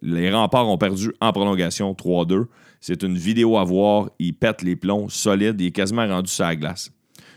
les 0.01 0.31
remparts 0.31 0.69
ont 0.69 0.77
perdu 0.77 1.11
en 1.19 1.33
prolongation 1.33 1.91
3-2. 1.91 2.45
C'est 2.79 3.03
une 3.03 3.17
vidéo 3.17 3.57
à 3.57 3.63
voir. 3.65 4.09
Il 4.17 4.33
pète 4.33 4.61
les 4.63 4.77
plombs 4.77 5.09
solides. 5.09 5.59
Il 5.59 5.67
est 5.67 5.71
quasiment 5.71 6.07
rendu 6.07 6.31
sur 6.31 6.45
la 6.45 6.55
glace. 6.55 6.91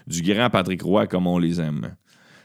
Du 0.06 0.22
grand 0.22 0.50
Patrick 0.50 0.82
Roy 0.82 1.06
comme 1.06 1.26
on 1.26 1.38
les 1.38 1.60
aime. 1.60 1.94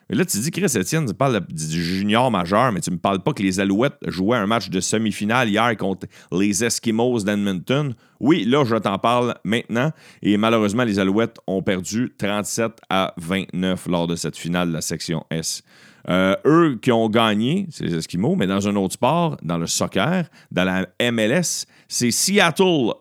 Mais 0.09 0.15
là, 0.15 0.25
tu 0.25 0.39
dis, 0.39 0.49
Chris 0.49 0.73
Etienne, 0.75 1.05
tu 1.05 1.13
parles 1.13 1.45
du 1.47 1.83
junior 1.83 2.31
majeur, 2.31 2.71
mais 2.71 2.81
tu 2.81 2.89
me 2.89 2.97
parles 2.97 3.19
pas 3.19 3.31
que 3.31 3.43
les 3.43 3.59
Alouettes 3.59 3.97
jouaient 4.07 4.39
un 4.39 4.47
match 4.47 4.69
de 4.69 4.79
semi-finale 4.79 5.49
hier 5.49 5.77
contre 5.77 6.07
les 6.31 6.63
Eskimos 6.63 7.23
d'Edmonton. 7.23 7.93
Oui, 8.19 8.43
là, 8.43 8.63
je 8.65 8.75
t'en 8.77 8.97
parle 8.97 9.35
maintenant. 9.43 9.91
Et 10.23 10.35
malheureusement, 10.37 10.83
les 10.83 10.97
Alouettes 10.97 11.37
ont 11.45 11.61
perdu 11.61 12.11
37 12.17 12.71
à 12.89 13.13
29 13.17 13.85
lors 13.87 14.07
de 14.07 14.15
cette 14.15 14.35
finale 14.35 14.69
de 14.69 14.73
la 14.73 14.81
section 14.81 15.25
S. 15.29 15.61
Euh, 16.09 16.35
eux 16.45 16.79
qui 16.81 16.91
ont 16.91 17.07
gagné, 17.07 17.67
c'est 17.69 17.83
les 17.83 17.95
Eskimos, 17.95 18.35
mais 18.35 18.47
dans 18.47 18.67
un 18.67 18.75
autre 18.77 18.95
sport, 18.95 19.37
dans 19.43 19.59
le 19.59 19.67
soccer, 19.67 20.25
dans 20.49 20.63
la 20.63 20.87
MLS, 21.11 21.67
c'est 21.87 22.09
Seattle 22.09 22.93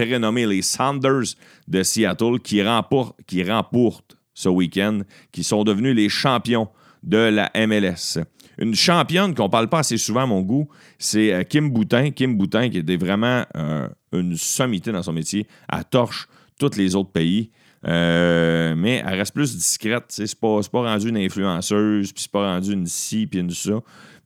euh, 0.00 0.06
prénommé 0.06 0.46
les 0.46 0.62
Sounders 0.62 1.34
de 1.68 1.82
Seattle 1.82 2.38
qui 2.40 2.62
remportent, 2.62 4.16
ce 4.34 4.48
week-end, 4.48 5.00
qui 5.32 5.44
sont 5.44 5.64
devenus 5.64 5.94
les 5.94 6.08
champions 6.08 6.68
de 7.02 7.18
la 7.18 7.50
MLS. 7.66 8.18
Une 8.58 8.74
championne 8.74 9.34
qu'on 9.34 9.48
parle 9.48 9.68
pas 9.68 9.78
assez 9.80 9.96
souvent 9.96 10.22
à 10.22 10.26
mon 10.26 10.42
goût, 10.42 10.68
c'est 10.98 11.32
euh, 11.32 11.42
Kim 11.44 11.70
Boutin. 11.70 12.10
Kim 12.10 12.36
Boutin 12.36 12.68
qui 12.68 12.78
était 12.78 12.96
vraiment 12.96 13.44
euh, 13.56 13.88
une 14.12 14.36
sommité 14.36 14.92
dans 14.92 15.02
son 15.02 15.14
métier. 15.14 15.46
Elle 15.72 15.84
torche 15.84 16.28
tous 16.58 16.76
les 16.76 16.94
autres 16.94 17.10
pays. 17.10 17.50
Euh, 17.86 18.74
mais 18.76 19.02
elle 19.06 19.18
reste 19.18 19.32
plus 19.32 19.56
discrète. 19.56 20.04
C'est 20.08 20.38
pas, 20.38 20.60
pas 20.70 20.82
rendu 20.82 21.08
une 21.08 21.16
influenceuse, 21.16 22.12
puis 22.12 22.22
c'est 22.22 22.32
pas 22.32 22.54
rendu 22.54 22.72
une 22.74 22.86
ci, 22.86 23.26
puis 23.26 23.40
une 23.40 23.50
ça. 23.50 23.80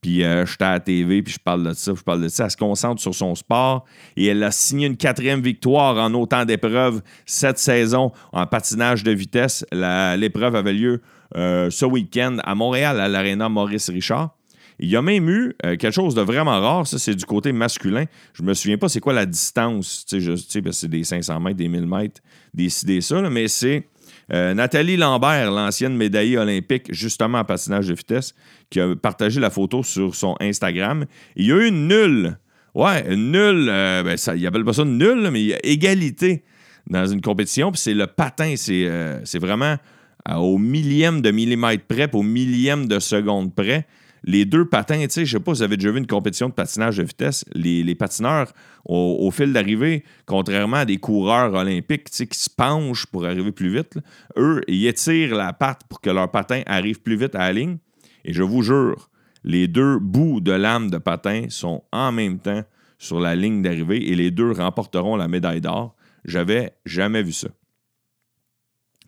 Puis 0.04 0.23
euh, 0.23 0.44
j'étais 0.44 0.64
à 0.64 0.73
la 0.73 0.80
TV, 0.80 1.23
puis 1.23 1.32
je 1.32 1.38
parle 1.38 1.66
de 1.66 1.73
ça, 1.73 1.94
je 1.96 2.02
parle 2.02 2.20
de 2.20 2.28
ça. 2.28 2.44
Elle 2.44 2.50
se 2.50 2.58
concentre 2.58 3.00
sur 3.00 3.14
son 3.14 3.34
sport 3.34 3.87
et 4.18 4.26
elle 4.26 4.42
a 4.42 4.50
signé 4.50 4.87
une 4.87 4.99
quatrième 4.99 5.40
victoire 5.40 5.96
en 5.96 6.12
autant 6.12 6.44
d'épreuves 6.44 7.00
cette 7.25 7.56
saison 7.56 8.12
en 8.34 8.46
patinage 8.46 9.02
de 9.02 9.12
vitesse. 9.12 9.64
L'épreuve 9.73 10.56
avait 10.56 10.75
lieu 10.75 11.00
euh, 11.37 11.70
ce 11.70 11.87
week-end 11.87 12.37
à 12.44 12.54
Montréal, 12.54 13.00
à 13.00 13.08
l'Arena 13.08 13.49
Maurice 13.49 13.88
Richard. 13.88 14.37
Il 14.78 14.90
y 14.90 14.96
a 14.96 15.00
même 15.00 15.26
eu 15.30 15.54
euh, 15.64 15.78
quelque 15.78 15.94
chose 15.94 16.14
de 16.14 16.20
vraiment 16.20 16.61
rare, 16.61 16.87
ça 16.87 16.99
c'est 16.99 17.14
du 17.14 17.25
côté 17.25 17.52
masculin. 17.52 18.04
Je 18.34 18.42
me 18.42 18.52
souviens 18.52 18.76
pas 18.76 18.90
c'est 18.90 19.00
quoi 19.00 19.14
la 19.14 19.25
distance, 19.25 20.04
tu 20.06 20.20
sais, 20.20 20.61
que 20.61 20.70
c'est 20.70 20.88
des 20.88 21.04
500 21.04 21.40
mètres, 21.40 21.56
des 21.56 21.68
1000 21.68 21.87
mètres, 21.87 22.20
des 22.52 22.68
des 22.84 23.00
ça, 23.00 23.23
mais 23.30 23.49
c'est 23.49 23.88
euh, 24.33 24.54
Nathalie 24.54 24.97
Lambert, 24.97 25.50
l'ancienne 25.50 25.97
médaillée 25.97 26.38
olympique 26.38 26.87
justement 26.93 27.38
en 27.38 27.45
patinage 27.45 27.88
de 27.88 27.95
vitesse, 27.95 28.35
qui 28.71 28.81
a 28.81 28.95
partagé 28.97 29.40
la 29.40 29.50
photo 29.50 29.83
sur 29.83 30.14
son 30.14 30.37
Instagram. 30.40 31.04
Il 31.37 31.47
y 31.47 31.52
a 31.52 31.57
eu 31.57 31.66
une 31.69 31.88
nulle, 31.88 32.38
ouais, 32.75 33.04
une 33.12 33.33
nulle, 33.33 33.69
euh, 33.69 34.02
ben, 34.02 34.16
ça, 34.16 34.35
pas 34.64 34.73
ça 34.73 34.83
une 34.83 34.99
nulle, 34.99 35.31
mais 35.31 35.40
il 35.43 35.47
y 35.49 35.54
a 35.54 35.59
égalité 35.64 36.45
dans 36.88 37.07
une 37.07 37.21
compétition, 37.21 37.71
puis 37.73 37.81
c'est 37.81 37.95
le 37.95 38.07
patin, 38.07 38.54
c'est 38.57 38.87
euh, 38.87 39.21
vraiment 39.35 39.76
à- 40.25 40.40
au 40.40 40.59
millième 40.59 41.21
de 41.21 41.31
millimètre 41.31 41.85
près, 41.87 42.09
au 42.12 42.23
millième 42.23 42.87
de 42.87 42.99
seconde 42.99 43.54
près. 43.54 43.87
Les 44.26 44.47
deux 44.47 44.64
patins, 44.64 45.00
tu 45.02 45.11
sais, 45.11 45.26
je 45.26 45.37
sais 45.37 45.40
pas 45.43 45.52
vous 45.52 45.62
avez 45.62 45.76
déjà 45.76 45.90
vu 45.90 45.99
une 45.99 46.07
compétition 46.07 46.49
de 46.49 46.54
patinage 46.54 46.97
de 46.97 47.02
vitesse. 47.02 47.45
Les, 47.52 47.95
patineurs, 47.95 48.52
au, 48.87 49.31
fil 49.31 49.52
d'arrivée, 49.52 50.02
contrairement 50.25 50.78
à 50.78 50.85
des 50.87 50.97
coureurs 50.97 51.52
olympiques, 51.52 52.11
tu 52.11 52.26
qui 52.26 52.38
se 52.38 52.49
penchent 52.49 53.07
pour 53.07 53.26
arriver 53.26 53.52
plus 53.52 53.69
vite, 53.69 53.99
eux, 54.38 54.62
ils 54.66 54.87
étirent 54.87 55.35
la 55.35 55.52
patte 55.52 55.83
pour 55.90 56.00
que 56.00 56.09
leur 56.09 56.31
patin 56.31 56.62
arrive 56.64 57.02
plus 57.02 57.16
vite 57.16 57.35
à 57.35 57.40
la 57.40 57.52
ligne. 57.52 57.76
Et 58.25 58.33
je 58.33 58.43
vous 58.43 58.62
jure, 58.62 59.11
les 59.45 59.69
deux 59.69 59.99
bouts 59.99 60.40
de 60.40 60.52
lame 60.52 60.90
de 60.90 60.97
patin 60.97 61.45
sont 61.50 61.85
en 61.93 62.11
même 62.11 62.38
temps 62.38 62.64
sur 62.97 63.21
la 63.21 63.37
ligne 63.37 63.61
d'arrivée 63.61 64.11
et 64.11 64.14
les 64.14 64.31
deux 64.31 64.52
remporteront 64.52 65.16
la 65.16 65.28
médaille 65.28 65.61
d'or. 65.61 65.95
J'avais 66.25 66.73
jamais 66.87 67.23
vu 67.23 67.33
ça. 67.33 67.49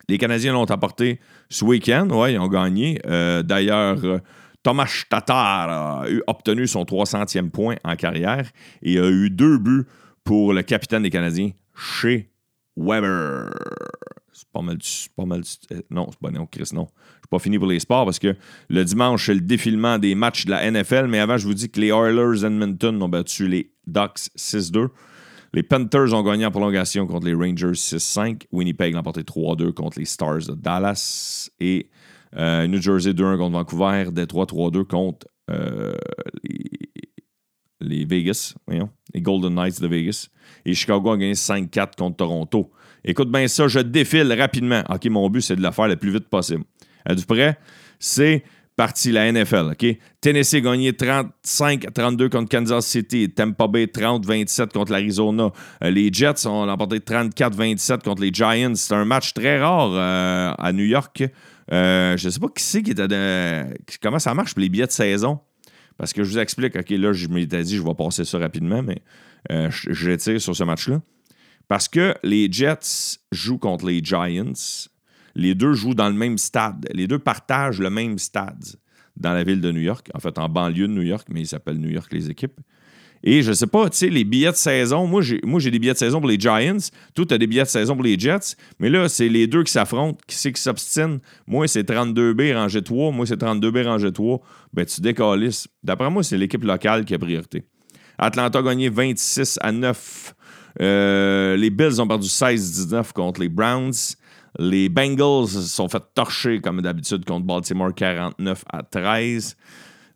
Les 0.08 0.18
Canadiens 0.18 0.52
l'ont 0.52 0.70
apporté 0.70 1.20
ce 1.49 1.64
week-end. 1.64 2.08
Ouais, 2.11 2.35
ils 2.35 2.38
ont 2.38 2.49
gagné. 2.49 3.00
Euh, 3.06 3.42
D'ailleurs, 3.42 4.04
euh, 4.04 4.18
Thomas 4.66 5.04
Tatar 5.08 5.70
a 6.02 6.11
eu- 6.11 6.23
obtenu 6.26 6.66
son 6.66 6.85
300e 6.85 7.50
point 7.50 7.76
en 7.85 7.94
carrière 7.94 8.50
et 8.82 8.99
a 8.99 9.08
eu 9.08 9.30
deux 9.30 9.58
buts 9.58 9.85
pour 10.25 10.52
le 10.52 10.62
capitaine 10.62 11.04
des 11.04 11.11
Canadiens, 11.11 11.50
chez 11.76 12.32
Weber. 12.76 13.50
C'est 14.32 14.49
pas 14.52 14.62
mal. 14.62 14.78
Pas 15.16 15.25
mal 15.25 15.42
euh, 15.70 15.80
non, 15.88 16.08
c'est 16.11 16.18
pas 16.18 16.32
non, 16.32 16.46
Chris, 16.46 16.70
non. 16.73 16.88
Je 17.23 17.28
pas 17.28 17.38
fini 17.38 17.61
pour 17.61 17.68
les 17.68 17.78
sports 17.78 18.04
parce 18.06 18.18
que 18.18 18.35
le 18.68 18.85
dimanche, 18.85 19.26
c'est 19.26 19.35
le 19.35 19.40
défilement 19.40 19.99
des 19.99 20.16
matchs 20.16 20.46
de 20.46 20.50
la 20.50 20.68
NFL. 20.68 21.06
Mais 21.06 21.20
avant, 21.20 21.37
je 21.38 21.46
vous 21.46 21.54
dis 21.54 21.70
que 21.70 21.80
les 21.80 21.88
Oilers 21.92 22.44
Edmonton 22.44 23.00
ont 23.00 23.08
battu 23.08 23.46
les 23.46 23.70
Ducks 23.87 24.30
6-2. 24.37 24.88
Les 25.54 25.62
Panthers 25.62 26.12
ont 26.12 26.25
gagné 26.25 26.44
en 26.44 26.50
prolongation 26.50 27.06
contre 27.06 27.26
les 27.26 27.35
Rangers 27.35 27.73
6-5. 27.76 28.42
Winnipeg 28.50 28.94
l'a 28.94 28.99
emporté 29.00 29.23
3-2 29.23 29.73
contre 29.73 30.00
les 30.00 30.04
Stars 30.06 30.38
de 30.49 30.54
Dallas. 30.54 31.50
Et 31.61 31.88
euh, 32.37 32.66
New 32.66 32.80
Jersey 32.80 33.12
2-1 33.12 33.38
contre 33.38 33.52
Vancouver. 33.52 34.11
Détroit 34.12 34.47
3-2 34.47 34.85
contre 34.85 35.26
euh, 35.50 35.95
les, 37.80 38.04
Vegas. 38.04 38.54
Les 39.14 39.21
Golden 39.21 39.54
Knights 39.54 39.80
de 39.80 39.88
Vegas. 39.88 40.28
Et 40.64 40.75
Chicago 40.75 41.12
a 41.12 41.16
gagné 41.16 41.35
5-4 41.35 41.97
contre 41.97 42.16
Toronto. 42.16 42.71
Écoute 43.04 43.30
bien 43.30 43.47
ça, 43.49 43.68
je 43.68 43.78
défile 43.78 44.33
rapidement. 44.33 44.83
OK, 44.88 45.04
mon 45.06 45.28
but, 45.30 45.40
c'est 45.40 45.56
de 45.56 45.62
la 45.62 45.73
faire 45.73 45.88
le 45.88 45.97
plus 45.97 46.11
vite 46.11 46.28
possible. 46.28 46.64
Êtes-vous 47.09 47.26
prêt? 47.26 47.56
C'est 48.00 48.42
parti 48.75 49.11
la 49.11 49.33
NFL, 49.33 49.73
OK? 49.73 49.87
Tennessee 50.21 50.56
a 50.56 50.61
gagné 50.61 50.92
35-32 50.92 52.28
contre 52.28 52.49
Kansas 52.50 52.85
City. 52.85 53.30
Tampa 53.30 53.68
Bay 53.68 53.87
30-27 53.87 54.73
contre 54.73 54.92
l'Arizona. 54.92 55.50
Euh, 55.83 55.90
les 55.90 56.12
Jets 56.12 56.47
ont 56.47 56.68
emporté 56.68 56.99
34-27 56.99 58.02
contre 58.02 58.23
les 58.23 58.33
Giants. 58.33 58.75
C'est 58.75 58.95
un 58.95 59.04
match 59.04 59.33
très 59.33 59.61
rare 59.61 60.56
à 60.59 60.73
New 60.73 60.85
York. 60.85 61.25
Euh, 61.73 62.16
je 62.16 62.26
ne 62.26 62.30
sais 62.30 62.38
pas 62.40 62.49
qui 62.49 62.62
c'est 62.62 62.82
qui 62.82 62.92
était 62.92 63.08
de- 63.08 63.64
comment 64.00 64.18
ça 64.18 64.35
marche 64.35 64.54
pour 64.54 64.61
les 64.61 64.68
billets 64.68 64.87
de 64.87 64.92
saison. 64.92 65.40
Parce 65.96 66.12
que 66.12 66.23
je 66.25 66.30
vous 66.30 66.38
explique, 66.38 66.76
OK, 66.76 66.90
là, 66.90 67.12
je 67.12 67.26
m'étais 67.28 67.62
dit, 67.62 67.76
je 67.76 67.82
vais 67.82 67.94
passer 67.94 68.25
ça 68.25 68.38
rapidement, 68.38 68.82
mais 68.82 68.99
euh, 69.50 69.70
je, 69.70 69.92
je 69.92 70.11
tire 70.12 70.40
sur 70.40 70.54
ce 70.54 70.62
match-là. 70.64 71.00
Parce 71.68 71.88
que 71.88 72.14
les 72.23 72.50
Jets 72.52 73.18
jouent 73.32 73.58
contre 73.58 73.87
les 73.87 74.00
Giants. 74.02 74.52
Les 75.35 75.54
deux 75.54 75.73
jouent 75.73 75.94
dans 75.94 76.08
le 76.08 76.14
même 76.14 76.38
stade. 76.38 76.87
Les 76.92 77.06
deux 77.06 77.18
partagent 77.18 77.80
le 77.80 77.90
même 77.90 78.18
stade 78.18 78.64
dans 79.16 79.32
la 79.32 79.42
ville 79.42 79.61
de 79.61 79.73
New 79.73 79.80
York. 79.80 80.08
En 80.14 80.20
fait, 80.20 80.38
en 80.38 80.49
banlieue 80.49 80.87
de 80.87 80.92
New 80.92 81.02
York, 81.02 81.26
mais 81.30 81.40
ils 81.40 81.46
s'appellent 81.46 81.78
New 81.80 81.90
York, 81.90 82.12
les 82.12 82.30
équipes. 82.30 82.61
Et 83.28 83.42
je 83.42 83.52
sais 83.52 83.66
pas, 83.66 83.90
tu 83.90 83.99
sais, 83.99 84.09
les 84.09 84.23
billets 84.23 84.52
de 84.52 84.56
saison, 84.56 85.04
moi 85.04 85.21
j'ai, 85.21 85.71
des 85.73 85.78
billets 85.80 85.95
de 85.95 85.99
saison 85.99 86.21
pour 86.21 86.28
les 86.28 86.38
Giants, 86.38 86.76
toi 87.12 87.25
t'as 87.28 87.38
des 87.38 87.49
billets 87.49 87.64
de 87.64 87.68
saison 87.68 87.95
pour 87.97 88.04
les 88.04 88.16
Jets, 88.16 88.54
mais 88.78 88.88
là, 88.88 89.09
c'est 89.09 89.28
les 89.28 89.49
deux 89.49 89.64
qui 89.64 89.73
s'affrontent, 89.73 90.16
qui 90.28 90.37
c'est 90.37 90.52
qui 90.52 90.62
s'obstinent. 90.62 91.18
Moi, 91.49 91.66
c'est 91.66 91.90
32B 91.90 92.54
rangé 92.54 92.83
3, 92.83 93.11
moi 93.11 93.26
c'est 93.26 93.42
32B 93.42 93.85
rangé 93.85 94.12
3. 94.12 94.40
Ben, 94.73 94.87
tu 94.87 95.00
décalisses. 95.00 95.66
D'après 95.83 96.09
moi, 96.09 96.23
c'est 96.23 96.38
l'équipe 96.38 96.62
locale 96.62 97.04
qui 97.04 97.14
a 97.14 97.18
priorité. 97.18 97.64
Atlanta 98.16 98.61
a 98.61 98.62
gagné 98.62 98.90
26 98.90 99.59
à 99.61 99.73
9. 99.73 100.35
Euh, 100.80 101.56
les 101.56 101.71
Bills 101.71 102.00
ont 102.00 102.06
perdu 102.06 102.28
16-19 102.28 103.12
contre 103.12 103.40
les 103.40 103.49
Browns. 103.49 104.14
Les 104.61 104.88
Bengals 104.88 105.49
sont 105.49 105.88
fait 105.88 106.02
torcher 106.14 106.61
comme 106.61 106.80
d'habitude 106.80 107.25
contre 107.25 107.45
Baltimore 107.45 107.92
49 107.92 108.64
à 108.73 108.85
13. 108.85 109.56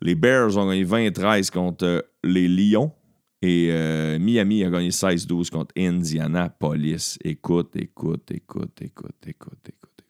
Les 0.00 0.14
Bears 0.14 0.56
ont 0.56 0.68
gagné 0.68 0.84
20 0.84 1.10
13 1.10 1.50
contre 1.50 2.06
les 2.22 2.46
Lions. 2.46 2.92
Et 3.42 3.68
euh, 3.70 4.18
Miami 4.18 4.64
a 4.64 4.70
gagné 4.70 4.90
16-12 4.90 5.50
contre 5.50 5.72
Indianapolis. 5.76 7.18
Écoute, 7.24 7.74
écoute, 7.76 8.30
écoute, 8.30 8.82
écoute, 8.82 8.82
écoute, 8.82 9.26
écoute, 9.26 9.68
écoute. 9.68 10.04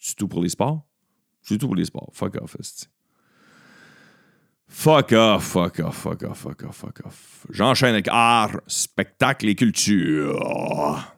C'est 0.00 0.14
tout 0.14 0.28
pour 0.28 0.42
les 0.42 0.50
sports? 0.50 0.86
C'est 1.42 1.58
tout 1.58 1.66
pour 1.66 1.76
les 1.76 1.84
sports. 1.84 2.10
Fuck 2.12 2.36
off, 2.40 2.56
esti. 2.60 2.86
Fuck 4.68 5.12
off, 5.12 5.44
fuck 5.44 5.80
off, 5.80 5.96
fuck 5.96 6.22
off, 6.22 6.38
fuck 6.38 6.62
off, 6.64 6.76
fuck 6.76 7.00
off. 7.04 7.46
J'enchaîne 7.50 7.94
avec 7.94 8.08
art, 8.08 8.60
spectacle 8.66 9.48
et 9.48 9.54
culture. 9.54 11.16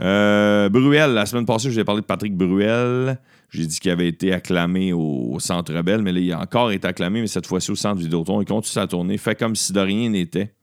Euh, 0.00 0.68
Bruel, 0.68 1.12
la 1.12 1.26
semaine 1.26 1.46
passée, 1.46 1.68
je 1.70 1.74
vous 1.74 1.80
ai 1.80 1.84
parlé 1.84 2.02
de 2.02 2.06
Patrick 2.06 2.36
Bruel. 2.36 3.18
J'ai 3.50 3.66
dit 3.66 3.80
qu'il 3.80 3.90
avait 3.90 4.08
été 4.08 4.32
acclamé 4.32 4.92
au, 4.92 5.38
Centre 5.40 5.80
Bell, 5.82 6.02
mais 6.02 6.12
là, 6.12 6.20
il 6.20 6.32
a 6.32 6.40
encore 6.40 6.70
été 6.70 6.86
acclamé, 6.86 7.20
mais 7.20 7.26
cette 7.26 7.46
fois-ci 7.46 7.70
au 7.70 7.74
Centre 7.74 8.00
Vidéotron. 8.00 8.40
Il 8.42 8.44
continue 8.44 8.72
sa 8.72 8.86
tournée, 8.86 9.18
fait 9.18 9.34
comme 9.34 9.56
si 9.56 9.72
de 9.72 9.80
rien 9.80 10.10
n'était. 10.10 10.54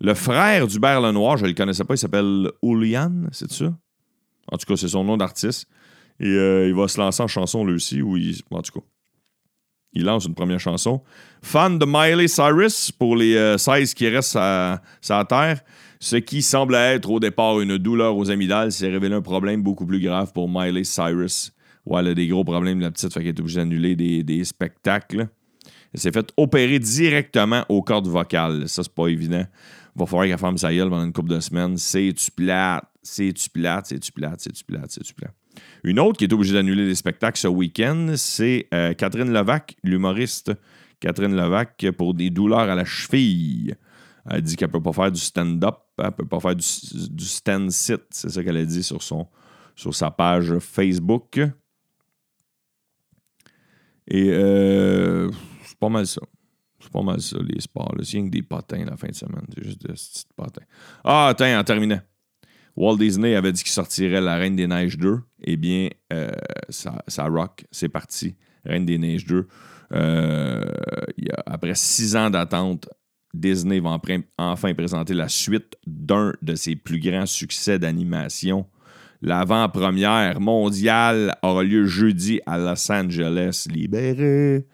Le 0.00 0.14
frère 0.14 0.66
d'Hubert 0.66 1.00
Lenoir, 1.00 1.36
je 1.36 1.44
ne 1.44 1.48
le 1.48 1.54
connaissais 1.54 1.84
pas, 1.84 1.94
il 1.94 1.98
s'appelle 1.98 2.50
Oulian, 2.62 3.24
c'est 3.32 3.50
ça? 3.50 3.72
En 4.52 4.56
tout 4.58 4.66
cas, 4.66 4.76
c'est 4.76 4.88
son 4.88 5.04
nom 5.04 5.16
d'artiste. 5.16 5.66
Et 6.20 6.26
euh, 6.26 6.68
il 6.68 6.74
va 6.74 6.86
se 6.88 7.00
lancer 7.00 7.22
en 7.22 7.28
chanson 7.28 7.64
lui 7.64 7.74
aussi, 7.74 7.96
il, 7.98 8.40
en 8.50 8.62
tout 8.62 8.78
cas, 8.78 8.86
il 9.94 10.04
lance 10.04 10.24
une 10.26 10.34
première 10.34 10.60
chanson. 10.60 11.02
Fan 11.42 11.78
de 11.78 11.86
Miley 11.86 12.28
Cyrus 12.28 12.90
pour 12.90 13.16
les 13.16 13.36
euh, 13.36 13.58
16 13.58 13.94
qui 13.94 14.08
restent 14.08 14.36
à, 14.36 14.82
sa 15.00 15.24
terre. 15.24 15.60
Ce 16.00 16.16
qui 16.16 16.42
semble 16.42 16.74
être 16.74 17.10
au 17.10 17.20
départ 17.20 17.60
une 17.60 17.78
douleur 17.78 18.16
aux 18.16 18.30
amygdales 18.30 18.72
s'est 18.72 18.90
révélé 18.90 19.14
un 19.14 19.22
problème 19.22 19.62
beaucoup 19.62 19.86
plus 19.86 20.00
grave 20.00 20.32
pour 20.32 20.48
Miley 20.50 20.84
Cyrus. 20.84 21.52
Ouais, 21.86 22.00
elle 22.00 22.08
a 22.08 22.14
des 22.14 22.26
gros 22.26 22.44
problèmes, 22.44 22.80
la 22.80 22.90
petite, 22.90 23.12
fait 23.12 23.20
qu'elle 23.20 23.28
est 23.28 23.40
obligée 23.40 23.60
d'annuler 23.60 23.94
des, 23.94 24.44
spectacles. 24.44 25.28
Elle 25.92 26.00
s'est 26.00 26.12
fait 26.12 26.26
opérer 26.36 26.78
directement 26.78 27.64
aux 27.68 27.82
cordes 27.82 28.08
vocales. 28.08 28.68
Ça, 28.68 28.82
c'est 28.82 28.92
pas 28.92 29.06
évident. 29.06 29.44
Va 29.94 30.06
falloir 30.06 30.26
qu'elle 30.26 30.38
ferme 30.38 30.58
sa 30.58 30.74
gueule 30.74 30.88
pendant 30.88 31.04
une 31.04 31.12
couple 31.12 31.30
de 31.30 31.40
semaines. 31.40 31.76
C'est-tu 31.76 32.30
plate? 32.32 32.84
C'est-tu 33.02 33.48
plate? 33.50 33.86
C'est-tu 33.86 34.12
plate? 34.12 34.40
C'est-tu 34.40 34.64
plate? 34.64 34.90
C'est-tu 34.90 35.14
plate? 35.14 35.34
Une 35.82 36.00
autre 36.00 36.18
qui 36.18 36.24
est 36.24 36.32
obligée 36.32 36.54
d'annuler 36.54 36.86
des 36.86 36.94
spectacles 36.94 37.38
ce 37.38 37.48
week-end, 37.48 38.14
c'est 38.16 38.68
euh, 38.72 38.94
Catherine 38.94 39.32
Levac, 39.32 39.76
l'humoriste. 39.82 40.52
Catherine 41.00 41.36
Levac, 41.36 41.86
pour 41.98 42.14
des 42.14 42.30
douleurs 42.30 42.60
à 42.60 42.74
la 42.74 42.84
cheville. 42.84 43.76
Elle 44.28 44.40
dit 44.40 44.56
qu'elle 44.56 44.70
peut 44.70 44.82
pas 44.82 44.92
faire 44.92 45.12
du 45.12 45.20
stand-up, 45.20 45.80
elle 45.98 46.12
peut 46.12 46.26
pas 46.26 46.40
faire 46.40 46.56
du, 46.56 46.62
stand-sit. 46.62 48.02
C'est 48.10 48.30
ça 48.30 48.42
qu'elle 48.42 48.56
a 48.56 48.64
dit 48.64 48.82
sur, 48.82 49.02
sa 49.92 50.10
page 50.10 50.58
Facebook. 50.58 51.40
Et 54.06 54.30
euh, 54.30 55.30
c'est 55.66 55.78
pas 55.78 55.90
mal 55.90 56.06
ça. 56.06 56.22
C'est 56.80 56.92
pas 56.92 57.02
mal 57.02 57.20
ça, 57.20 57.36
les 57.40 57.60
sports. 57.60 57.94
C'est 58.02 58.16
rien 58.18 58.26
que 58.26 58.30
des 58.30 58.42
potins 58.42 58.84
la 58.84 58.96
fin 58.96 59.08
de 59.08 59.14
semaine. 59.14 59.46
C'est 59.54 59.64
juste 59.64 59.86
des 59.86 59.92
petits 59.92 60.24
potins. 60.34 60.64
Ah, 61.02 61.28
attends, 61.28 61.58
en 61.58 61.64
terminant. 61.64 62.00
Walt 62.76 62.96
Disney 62.96 63.34
avait 63.36 63.52
dit 63.52 63.62
qu'il 63.62 63.72
sortirait 63.72 64.20
La 64.20 64.36
Reine 64.36 64.56
des 64.56 64.66
Neiges 64.66 64.98
2. 64.98 65.20
Eh 65.44 65.56
bien, 65.56 65.88
euh, 66.12 66.30
ça, 66.68 67.02
ça 67.06 67.26
rock. 67.26 67.64
C'est 67.70 67.88
parti. 67.88 68.34
Reine 68.64 68.84
des 68.84 68.98
Neiges 68.98 69.26
2. 69.26 69.46
Euh, 69.92 70.64
après 71.46 71.74
six 71.74 72.16
ans 72.16 72.30
d'attente, 72.30 72.88
Disney 73.32 73.80
va 73.80 73.98
enfin 74.38 74.74
présenter 74.74 75.14
la 75.14 75.28
suite 75.28 75.76
d'un 75.86 76.32
de 76.42 76.54
ses 76.54 76.76
plus 76.76 77.00
grands 77.00 77.26
succès 77.26 77.78
d'animation. 77.78 78.66
L'avant-première 79.22 80.40
mondiale 80.40 81.34
aura 81.42 81.64
lieu 81.64 81.86
jeudi 81.86 82.40
à 82.46 82.58
Los 82.58 82.90
Angeles. 82.92 83.66
Libéré, 83.70 84.66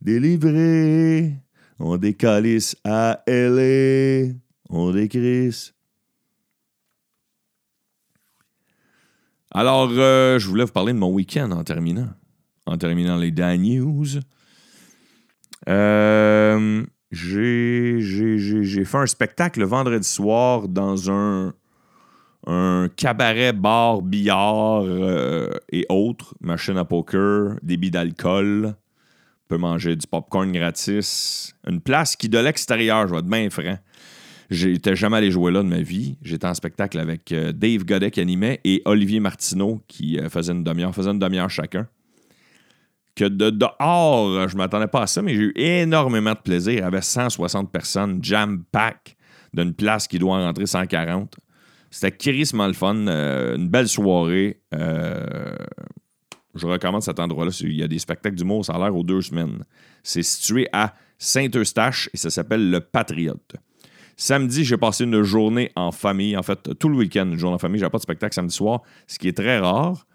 délivré, 0.00 1.34
on 1.78 1.96
décalisse 1.96 2.76
à 2.84 3.22
LA, 3.26 4.32
on 4.68 4.90
décrisse. 4.90 5.74
Alors, 9.52 9.90
euh, 9.90 10.38
je 10.38 10.46
voulais 10.46 10.64
vous 10.64 10.72
parler 10.72 10.92
de 10.92 10.98
mon 10.98 11.12
week-end 11.12 11.50
en 11.50 11.64
terminant. 11.64 12.08
En 12.66 12.78
terminant 12.78 13.16
les 13.16 13.32
Dan 13.32 13.60
News. 13.62 14.06
Euh, 15.68 16.84
j'ai 17.10 18.84
fait 18.84 18.98
un 18.98 19.06
spectacle 19.06 19.58
le 19.58 19.66
vendredi 19.66 20.08
soir 20.08 20.68
dans 20.68 21.10
un, 21.10 21.52
cabaret, 22.96 23.52
bar, 23.52 24.02
billard 24.02 24.84
euh, 24.84 25.50
et 25.70 25.84
autres, 25.88 26.34
machine 26.40 26.78
à 26.78 26.84
poker, 26.84 27.56
débit 27.62 27.90
d'alcool. 27.90 28.76
Peut 29.48 29.58
manger 29.58 29.96
du 29.96 30.06
popcorn 30.06 30.52
gratis. 30.52 31.56
Une 31.66 31.80
place 31.80 32.14
qui, 32.14 32.28
de 32.28 32.38
l'extérieur, 32.38 33.08
je 33.08 33.14
vais 33.14 33.18
être 33.18 33.26
bien 33.26 33.50
franc, 33.50 33.78
J'étais 34.50 34.96
jamais 34.96 35.18
allé 35.18 35.30
jouer 35.30 35.52
là 35.52 35.62
de 35.62 35.68
ma 35.68 35.80
vie. 35.80 36.16
J'étais 36.22 36.46
en 36.46 36.54
spectacle 36.54 36.98
avec 36.98 37.30
euh, 37.30 37.52
Dave 37.52 37.84
Godet 37.84 38.10
qui 38.10 38.20
animait 38.20 38.60
et 38.64 38.82
Olivier 38.84 39.20
Martineau 39.20 39.80
qui 39.86 40.18
euh, 40.18 40.28
faisait 40.28 40.52
une 40.52 40.64
demi-heure. 40.64 40.92
faisait 40.92 41.10
une 41.10 41.20
demi-heure 41.20 41.48
chacun. 41.48 41.86
Que 43.14 43.26
de 43.26 43.50
dehors, 43.50 44.48
je 44.48 44.56
m'attendais 44.56 44.88
pas 44.88 45.02
à 45.02 45.06
ça, 45.06 45.22
mais 45.22 45.34
j'ai 45.34 45.42
eu 45.42 45.52
énormément 45.54 46.32
de 46.32 46.38
plaisir. 46.38 46.72
Il 46.72 46.78
y 46.78 46.82
avait 46.82 47.00
160 47.00 47.70
personnes, 47.70 48.18
jam-pack, 48.22 49.16
d'une 49.54 49.72
place 49.72 50.08
qui 50.08 50.18
doit 50.18 50.36
en 50.36 50.44
rentrer 50.44 50.66
140. 50.66 51.36
C'était 51.90 52.16
crissement 52.16 52.66
le 52.66 52.72
fun. 52.72 53.06
euh, 53.06 53.56
une 53.56 53.68
belle 53.68 53.88
soirée. 53.88 54.60
Je 54.72 56.66
recommande 56.66 57.02
cet 57.02 57.20
endroit-là. 57.20 57.52
Il 57.60 57.74
y 57.76 57.82
a 57.84 57.88
des 57.88 57.98
spectacles 58.00 58.36
d'humour, 58.36 58.64
ça 58.64 58.74
a 58.74 58.78
l'air 58.78 58.96
aux 58.96 59.04
deux 59.04 59.20
semaines. 59.20 59.64
C'est 60.02 60.22
situé 60.22 60.68
à 60.72 60.94
Saint-Eustache 61.18 62.10
et 62.12 62.16
ça 62.16 62.30
s'appelle 62.30 62.70
Le 62.70 62.80
Patriote. 62.80 63.56
Samedi, 64.20 64.66
j'ai 64.66 64.76
passé 64.76 65.04
une 65.04 65.22
journée 65.22 65.72
en 65.76 65.92
famille. 65.92 66.36
En 66.36 66.42
fait, 66.42 66.78
tout 66.78 66.90
le 66.90 66.96
week-end, 66.96 67.24
une 67.24 67.38
journée 67.38 67.54
en 67.54 67.58
famille. 67.58 67.80
J'avais 67.80 67.90
pas 67.90 67.96
de 67.96 68.02
spectacle 68.02 68.34
samedi 68.34 68.54
soir, 68.54 68.82
ce 69.06 69.18
qui 69.18 69.28
est 69.28 69.36
très 69.36 69.58
rare. 69.58 70.06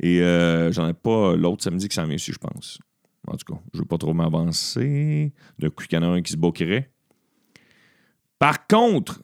Et 0.00 0.20
euh, 0.20 0.70
j'en 0.70 0.86
ai 0.86 0.92
pas 0.92 1.34
l'autre 1.34 1.64
samedi 1.64 1.88
qui 1.88 1.94
s'en 1.94 2.04
vient 2.04 2.16
aussi, 2.16 2.30
je 2.30 2.38
pense. 2.38 2.78
En 3.26 3.38
tout 3.38 3.54
cas, 3.54 3.58
je 3.72 3.78
veux 3.78 3.86
pas 3.86 3.96
trop 3.96 4.12
m'avancer. 4.12 5.32
De 5.58 5.70
coup, 5.70 5.82
il 5.90 5.94
y 5.94 5.96
en 5.96 6.02
a 6.02 6.06
un 6.08 6.20
qui 6.20 6.32
se 6.32 6.36
boquerait. 6.36 6.90
Par 8.38 8.66
contre, 8.66 9.22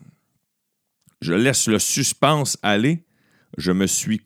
je 1.21 1.35
laisse 1.35 1.69
le 1.69 1.79
suspense 1.79 2.57
aller. 2.63 3.05
Je 3.59 3.73
me 3.73 3.87
suis 3.87 4.23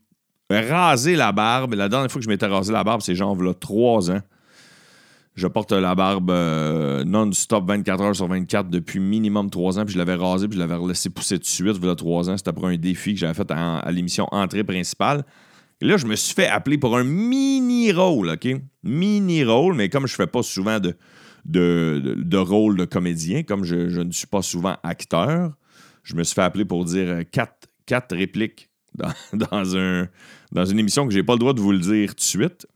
rasé 0.49 1.17
la 1.17 1.33
barbe. 1.33 1.75
La 1.75 1.89
dernière 1.89 2.09
fois 2.09 2.21
que 2.21 2.25
je 2.25 2.31
m'étais 2.31 2.47
rasé 2.47 2.73
la 2.73 2.85
barbe, 2.85 3.01
c'est 3.01 3.17
genre 3.17 3.35
là, 3.43 3.53
trois 3.53 4.13
ans. 4.13 4.21
Je 5.35 5.49
porte 5.49 5.73
la 5.73 5.95
barbe 5.97 6.31
euh, 6.31 7.03
non-stop 7.05 7.67
24 7.67 8.01
heures 8.03 8.17
sur 8.17 8.29
24 8.29 8.69
depuis 8.69 9.01
minimum 9.01 9.51
3 9.51 9.81
ans. 9.81 9.85
Puis 9.85 9.95
je 9.95 9.99
l'avais 9.99 10.15
rasé, 10.15 10.47
puis 10.47 10.59
je 10.59 10.65
l'avais 10.65 10.79
laissé 10.87 11.11
pousser 11.11 11.39
de 11.39 11.45
suite, 11.45 11.85
a 11.85 11.95
3 11.97 12.31
ans. 12.31 12.37
C'était 12.37 12.53
pour 12.53 12.67
un 12.69 12.77
défi 12.77 13.15
que 13.15 13.21
j'avais 13.21 13.35
fait 13.35 13.51
à 13.51 13.91
l'émission 13.91 14.29
Entrée 14.31 14.63
principale. 14.63 15.25
Et 15.81 15.87
là, 15.87 15.97
je 15.97 16.07
me 16.07 16.15
suis 16.15 16.35
fait 16.35 16.47
appeler 16.47 16.79
pour 16.79 16.97
un 16.97 17.05
mini-rôle, 17.05 18.31
OK? 18.31 18.49
Mini-rôle, 18.85 19.75
mais 19.75 19.89
comme 19.89 20.07
je 20.07 20.15
fais 20.15 20.27
pas 20.27 20.43
souvent 20.43 20.79
de, 20.79 20.97
de, 21.45 22.15
de- 22.17 22.37
rôle 22.37 22.77
de 22.77 22.85
comédien, 22.85 23.43
comme 23.43 23.65
je, 23.65 23.89
je 23.89 24.01
ne 24.01 24.13
suis 24.13 24.27
pas 24.29 24.41
souvent 24.41 24.77
acteur, 24.83 25.53
je 26.05 26.15
me 26.15 26.23
suis 26.23 26.35
fait 26.35 26.43
appeler 26.43 26.65
pour 26.65 26.85
dire 26.85 27.09
euh, 27.09 27.23
quatre, 27.87 28.15
répliques 28.15 28.71
dans, 28.95 29.13
dans 29.51 29.77
un, 29.77 30.09
dans 30.53 30.65
une 30.65 30.79
émission 30.79 31.07
que 31.07 31.13
j'ai 31.13 31.25
pas 31.25 31.35
le 31.35 31.41
droit 31.41 31.55
de 31.55 31.61
vous 31.61 31.73
le 31.73 31.81
dire 31.81 32.15
de 32.15 32.21
suite. 32.21 32.67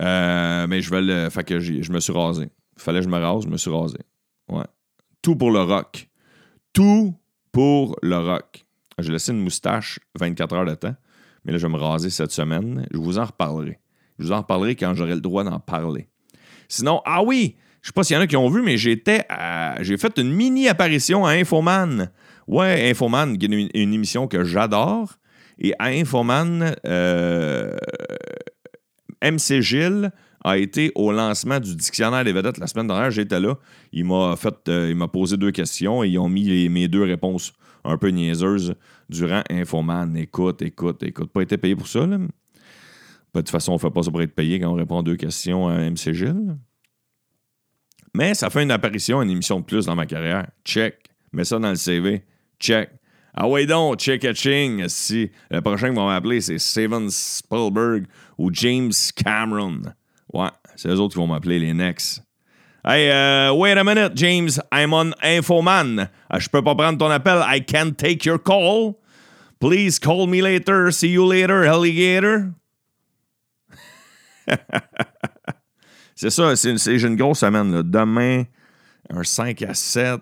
Euh, 0.00 0.66
mais 0.66 0.80
je 0.80 0.90
vais 0.90 1.02
le. 1.02 1.30
Fait 1.30 1.44
que 1.44 1.60
je 1.60 1.92
me 1.92 2.00
suis 2.00 2.12
rasé. 2.12 2.48
Fallait 2.76 2.98
que 3.00 3.04
je 3.04 3.10
me 3.10 3.18
rase, 3.18 3.44
je 3.44 3.48
me 3.48 3.56
suis 3.56 3.70
rasé. 3.70 3.98
Ouais. 4.48 4.64
Tout 5.22 5.36
pour 5.36 5.50
le 5.50 5.60
rock. 5.60 6.08
Tout 6.72 7.14
pour 7.52 7.96
le 8.02 8.18
rock. 8.18 8.64
J'ai 8.98 9.12
laissé 9.12 9.32
une 9.32 9.40
moustache 9.40 9.98
24 10.18 10.54
heures 10.54 10.64
de 10.64 10.74
temps. 10.74 10.94
Mais 11.44 11.52
là, 11.52 11.58
je 11.58 11.66
vais 11.66 11.72
me 11.72 11.78
raser 11.78 12.10
cette 12.10 12.32
semaine. 12.32 12.86
Je 12.90 12.98
vous 12.98 13.18
en 13.18 13.24
reparlerai. 13.24 13.78
Je 14.18 14.24
vous 14.24 14.32
en 14.32 14.38
reparlerai 14.38 14.76
quand 14.76 14.94
j'aurai 14.94 15.14
le 15.14 15.20
droit 15.20 15.44
d'en 15.44 15.60
parler. 15.60 16.08
Sinon, 16.68 17.00
ah 17.04 17.22
oui, 17.22 17.56
je 17.82 17.88
sais 17.88 17.92
pas 17.92 18.02
s'il 18.02 18.16
y 18.16 18.18
en 18.18 18.22
a 18.22 18.26
qui 18.26 18.36
ont 18.36 18.48
vu, 18.48 18.62
mais 18.62 18.76
j'étais 18.76 19.26
j'ai 19.80 19.96
fait 19.96 20.18
une 20.18 20.32
mini 20.32 20.68
apparition 20.68 21.26
à 21.26 21.32
Infoman. 21.32 22.10
Ouais, 22.46 22.90
Infoman, 22.90 23.36
une, 23.40 23.68
une 23.74 23.94
émission 23.94 24.26
que 24.26 24.44
j'adore. 24.44 25.14
Et 25.58 25.72
à 25.78 25.86
Infoman, 25.86 26.74
euh, 26.86 27.76
MC 29.24 29.60
Gilles 29.60 30.10
a 30.44 30.58
été 30.58 30.92
au 30.94 31.10
lancement 31.10 31.58
du 31.58 31.74
dictionnaire 31.74 32.22
des 32.22 32.32
vedettes 32.32 32.58
la 32.58 32.66
semaine 32.66 32.86
dernière. 32.86 33.10
J'étais 33.10 33.40
là. 33.40 33.56
Il 33.92 34.04
m'a 34.04 34.36
fait, 34.36 34.68
euh, 34.68 34.90
il 34.90 34.96
m'a 34.96 35.08
posé 35.08 35.36
deux 35.36 35.50
questions 35.50 36.04
et 36.04 36.08
ils 36.08 36.18
ont 36.18 36.28
mis 36.28 36.68
mes 36.68 36.86
deux 36.86 37.02
réponses 37.02 37.52
un 37.84 37.96
peu 37.96 38.08
niaiseuses 38.08 38.74
durant 39.08 39.42
Infoman. 39.50 40.16
Écoute, 40.16 40.62
écoute, 40.62 41.02
écoute. 41.02 41.30
Pas 41.32 41.42
été 41.42 41.56
payé 41.56 41.74
pour 41.74 41.88
ça, 41.88 42.06
là. 42.06 42.18
De 42.18 43.40
toute 43.40 43.50
façon, 43.50 43.72
on 43.72 43.78
fait 43.78 43.90
pas 43.90 44.02
ça 44.02 44.10
pour 44.10 44.22
être 44.22 44.34
payé 44.34 44.60
quand 44.60 44.70
on 44.70 44.74
répond 44.74 45.00
à 45.00 45.02
deux 45.02 45.16
questions 45.16 45.66
à 45.66 45.78
MC 45.90 46.12
Gilles. 46.12 46.56
Mais 48.14 48.34
ça 48.34 48.48
fait 48.48 48.62
une 48.62 48.70
apparition, 48.70 49.20
une 49.22 49.30
émission 49.30 49.58
de 49.58 49.64
plus 49.64 49.86
dans 49.86 49.96
ma 49.96 50.06
carrière. 50.06 50.46
Check. 50.64 50.96
Mets 51.32 51.44
ça 51.44 51.58
dans 51.58 51.70
le 51.70 51.74
CV. 51.74 52.22
Check. 52.60 52.90
Ah 53.36 53.48
ouais 53.48 53.66
donc, 53.66 53.98
check 53.98 54.24
a 54.24 54.32
ching. 54.32 54.78
Le 54.78 55.60
prochain 55.60 55.88
qui 55.90 55.96
va 55.96 56.06
m'appeler, 56.06 56.40
c'est 56.40 56.58
Steven 56.58 57.10
Spielberg 57.10 58.06
ou 58.38 58.50
James 58.52 58.92
Cameron. 59.16 59.82
Ouais, 60.32 60.50
c'est 60.76 60.88
eux 60.88 61.00
autres 61.00 61.14
qui 61.14 61.18
vont 61.18 61.26
m'appeler 61.26 61.58
les 61.58 61.74
next. 61.74 62.22
Hey, 62.86 63.08
uh, 63.08 63.50
wait 63.50 63.78
a 63.78 63.82
minute, 63.82 64.12
James. 64.14 64.60
I'm 64.70 64.92
on 64.92 65.14
Infoman. 65.22 66.10
Uh, 66.30 66.38
je 66.38 66.48
peux 66.48 66.62
pas 66.62 66.74
prendre 66.74 66.98
ton 66.98 67.10
appel. 67.10 67.42
I 67.42 67.60
can't 67.60 67.96
take 67.96 68.26
your 68.26 68.38
call. 68.38 69.00
Please 69.58 69.98
call 69.98 70.26
me 70.26 70.42
later. 70.42 70.92
See 70.92 71.08
you 71.08 71.24
later, 71.24 71.64
alligator. 71.64 72.52
c'est 76.14 76.30
ça, 76.30 76.54
c'est, 76.56 77.02
une 77.02 77.16
grosse 77.16 77.40
semaine. 77.40 77.72
là. 77.72 77.82
Demain, 77.82 78.44
un 79.10 79.24
5 79.24 79.62
à 79.62 79.72
7, 79.72 80.20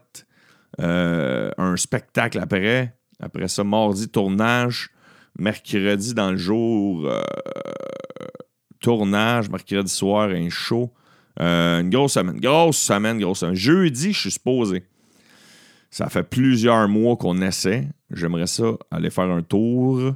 euh, 0.81 1.51
un 1.59 1.77
spectacle 1.77 2.39
après. 2.39 2.95
Après 3.23 3.49
ça, 3.49 3.65
mardi, 3.65 4.09
tournage. 4.09 4.91
Mercredi, 5.39 6.13
dans 6.13 6.33
le 6.33 6.37
jour, 6.37 7.07
euh, 7.07 7.23
tournage. 8.81 9.49
Mercredi 9.49 9.91
soir, 9.91 10.31
un 10.31 10.51
show. 10.51 10.93
Euh, 11.41 11.81
une 11.81 11.91
grosse 11.91 12.15
semaine. 12.15 12.39
Grosse 12.39 12.79
semaine, 12.79 13.19
grosse 13.19 13.39
semaine. 13.39 13.55
Jeudi, 13.55 14.13
je 14.13 14.21
suis 14.21 14.31
supposé. 14.33 14.85
Ça 15.91 16.09
fait 16.09 16.23
plusieurs 16.23 16.89
mois 16.89 17.17
qu'on 17.17 17.41
essaie. 17.41 17.89
J'aimerais 18.11 18.47
ça 18.47 18.65
aller 18.91 19.11
faire 19.11 19.31
un 19.31 19.43
tour 19.43 20.15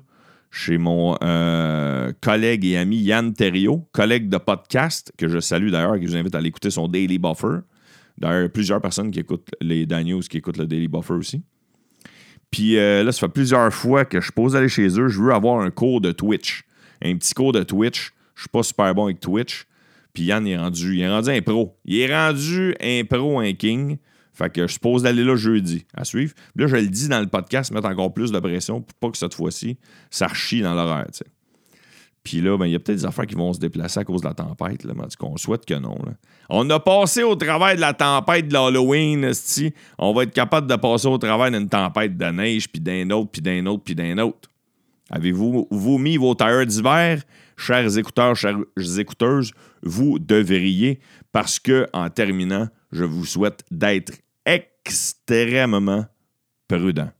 chez 0.50 0.78
mon 0.78 1.16
euh, 1.22 2.12
collègue 2.20 2.64
et 2.64 2.78
ami 2.78 2.96
Yann 2.96 3.34
Thériault, 3.34 3.86
collègue 3.92 4.28
de 4.28 4.38
podcast, 4.38 5.12
que 5.18 5.28
je 5.28 5.38
salue 5.38 5.70
d'ailleurs, 5.70 5.98
qui 5.98 6.06
vous 6.06 6.16
invite 6.16 6.34
à 6.34 6.38
aller 6.38 6.48
écouter 6.48 6.70
son 6.70 6.88
Daily 6.88 7.18
Buffer. 7.18 7.58
D'ailleurs, 8.16 8.50
plusieurs 8.50 8.80
personnes 8.80 9.10
qui 9.10 9.20
écoutent 9.20 9.50
les 9.60 9.84
Daniels 9.84 10.26
qui 10.28 10.38
écoutent 10.38 10.56
le 10.56 10.66
Daily 10.66 10.88
Buffer 10.88 11.14
aussi. 11.14 11.42
Puis 12.56 12.78
euh, 12.78 13.04
là, 13.04 13.12
ça 13.12 13.20
fait 13.20 13.28
plusieurs 13.28 13.70
fois 13.70 14.06
que 14.06 14.18
je 14.18 14.32
pose 14.32 14.56
aller 14.56 14.70
chez 14.70 14.88
eux. 14.98 15.08
Je 15.08 15.20
veux 15.20 15.34
avoir 15.34 15.60
un 15.60 15.70
cours 15.70 16.00
de 16.00 16.10
Twitch. 16.10 16.64
Un 17.04 17.14
petit 17.18 17.34
cours 17.34 17.52
de 17.52 17.62
Twitch. 17.62 18.14
Je 18.34 18.44
suis 18.44 18.48
pas 18.48 18.62
super 18.62 18.94
bon 18.94 19.04
avec 19.04 19.20
Twitch. 19.20 19.66
Puis 20.14 20.22
Yann 20.22 20.46
est 20.46 20.56
rendu, 20.56 20.94
il 20.94 21.02
est 21.02 21.10
rendu 21.10 21.28
un 21.28 21.42
pro. 21.42 21.76
Il 21.84 21.98
est 21.98 22.16
rendu 22.16 22.74
un 22.80 23.02
pro, 23.04 23.40
un 23.40 23.52
king. 23.52 23.98
Fait 24.32 24.48
que 24.48 24.66
je 24.66 24.72
suppose 24.72 25.02
d'aller 25.02 25.22
là 25.22 25.36
jeudi 25.36 25.84
à 25.92 26.06
suivre. 26.06 26.32
Puis 26.54 26.64
là, 26.64 26.66
je 26.66 26.76
le 26.76 26.86
dis 26.86 27.08
dans 27.08 27.20
le 27.20 27.26
podcast, 27.26 27.72
mettre 27.72 27.88
encore 27.88 28.14
plus 28.14 28.32
de 28.32 28.38
pression 28.38 28.80
pour 28.80 28.96
pas 29.00 29.10
que 29.10 29.18
cette 29.18 29.34
fois-ci, 29.34 29.76
ça 30.10 30.26
rechie 30.26 30.62
dans 30.62 30.74
l'horaire. 30.74 31.08
Puis 32.26 32.40
là, 32.40 32.58
ben, 32.58 32.66
il 32.66 32.72
y 32.72 32.74
a 32.74 32.80
peut-être 32.80 32.98
des 32.98 33.06
affaires 33.06 33.24
qui 33.24 33.36
vont 33.36 33.52
se 33.52 33.60
déplacer 33.60 34.00
à 34.00 34.04
cause 34.04 34.20
de 34.20 34.26
la 34.26 34.34
tempête, 34.34 34.84
on 35.22 35.36
souhaite 35.36 35.64
que 35.64 35.74
non. 35.74 35.94
On 36.48 36.68
a 36.70 36.80
passé 36.80 37.22
au 37.22 37.36
travail 37.36 37.76
de 37.76 37.80
la 37.80 37.94
tempête 37.94 38.48
de 38.48 38.52
l'Halloween. 38.52 39.30
On 39.96 40.12
va 40.12 40.24
être 40.24 40.32
capable 40.32 40.66
de 40.66 40.74
passer 40.74 41.06
au 41.06 41.18
travail 41.18 41.52
d'une 41.52 41.68
tempête 41.68 42.16
de 42.16 42.24
neige, 42.24 42.68
puis 42.68 42.80
d'un 42.80 43.08
autre, 43.10 43.30
puis 43.30 43.42
d'un 43.42 43.64
autre, 43.66 43.84
puis 43.84 43.94
d'un 43.94 44.18
autre. 44.18 44.50
Avez-vous 45.08 45.68
vous 45.70 45.98
mis 45.98 46.16
vos 46.16 46.34
tailleurs 46.34 46.66
d'hiver, 46.66 47.22
chers 47.56 47.96
écouteurs, 47.96 48.34
chères 48.34 48.58
écouteuses? 48.98 49.52
Vous 49.84 50.18
devriez, 50.18 50.98
parce 51.30 51.60
que, 51.60 51.86
en 51.92 52.10
terminant, 52.10 52.66
je 52.90 53.04
vous 53.04 53.24
souhaite 53.24 53.62
d'être 53.70 54.14
extrêmement 54.44 56.06
prudent. 56.66 57.10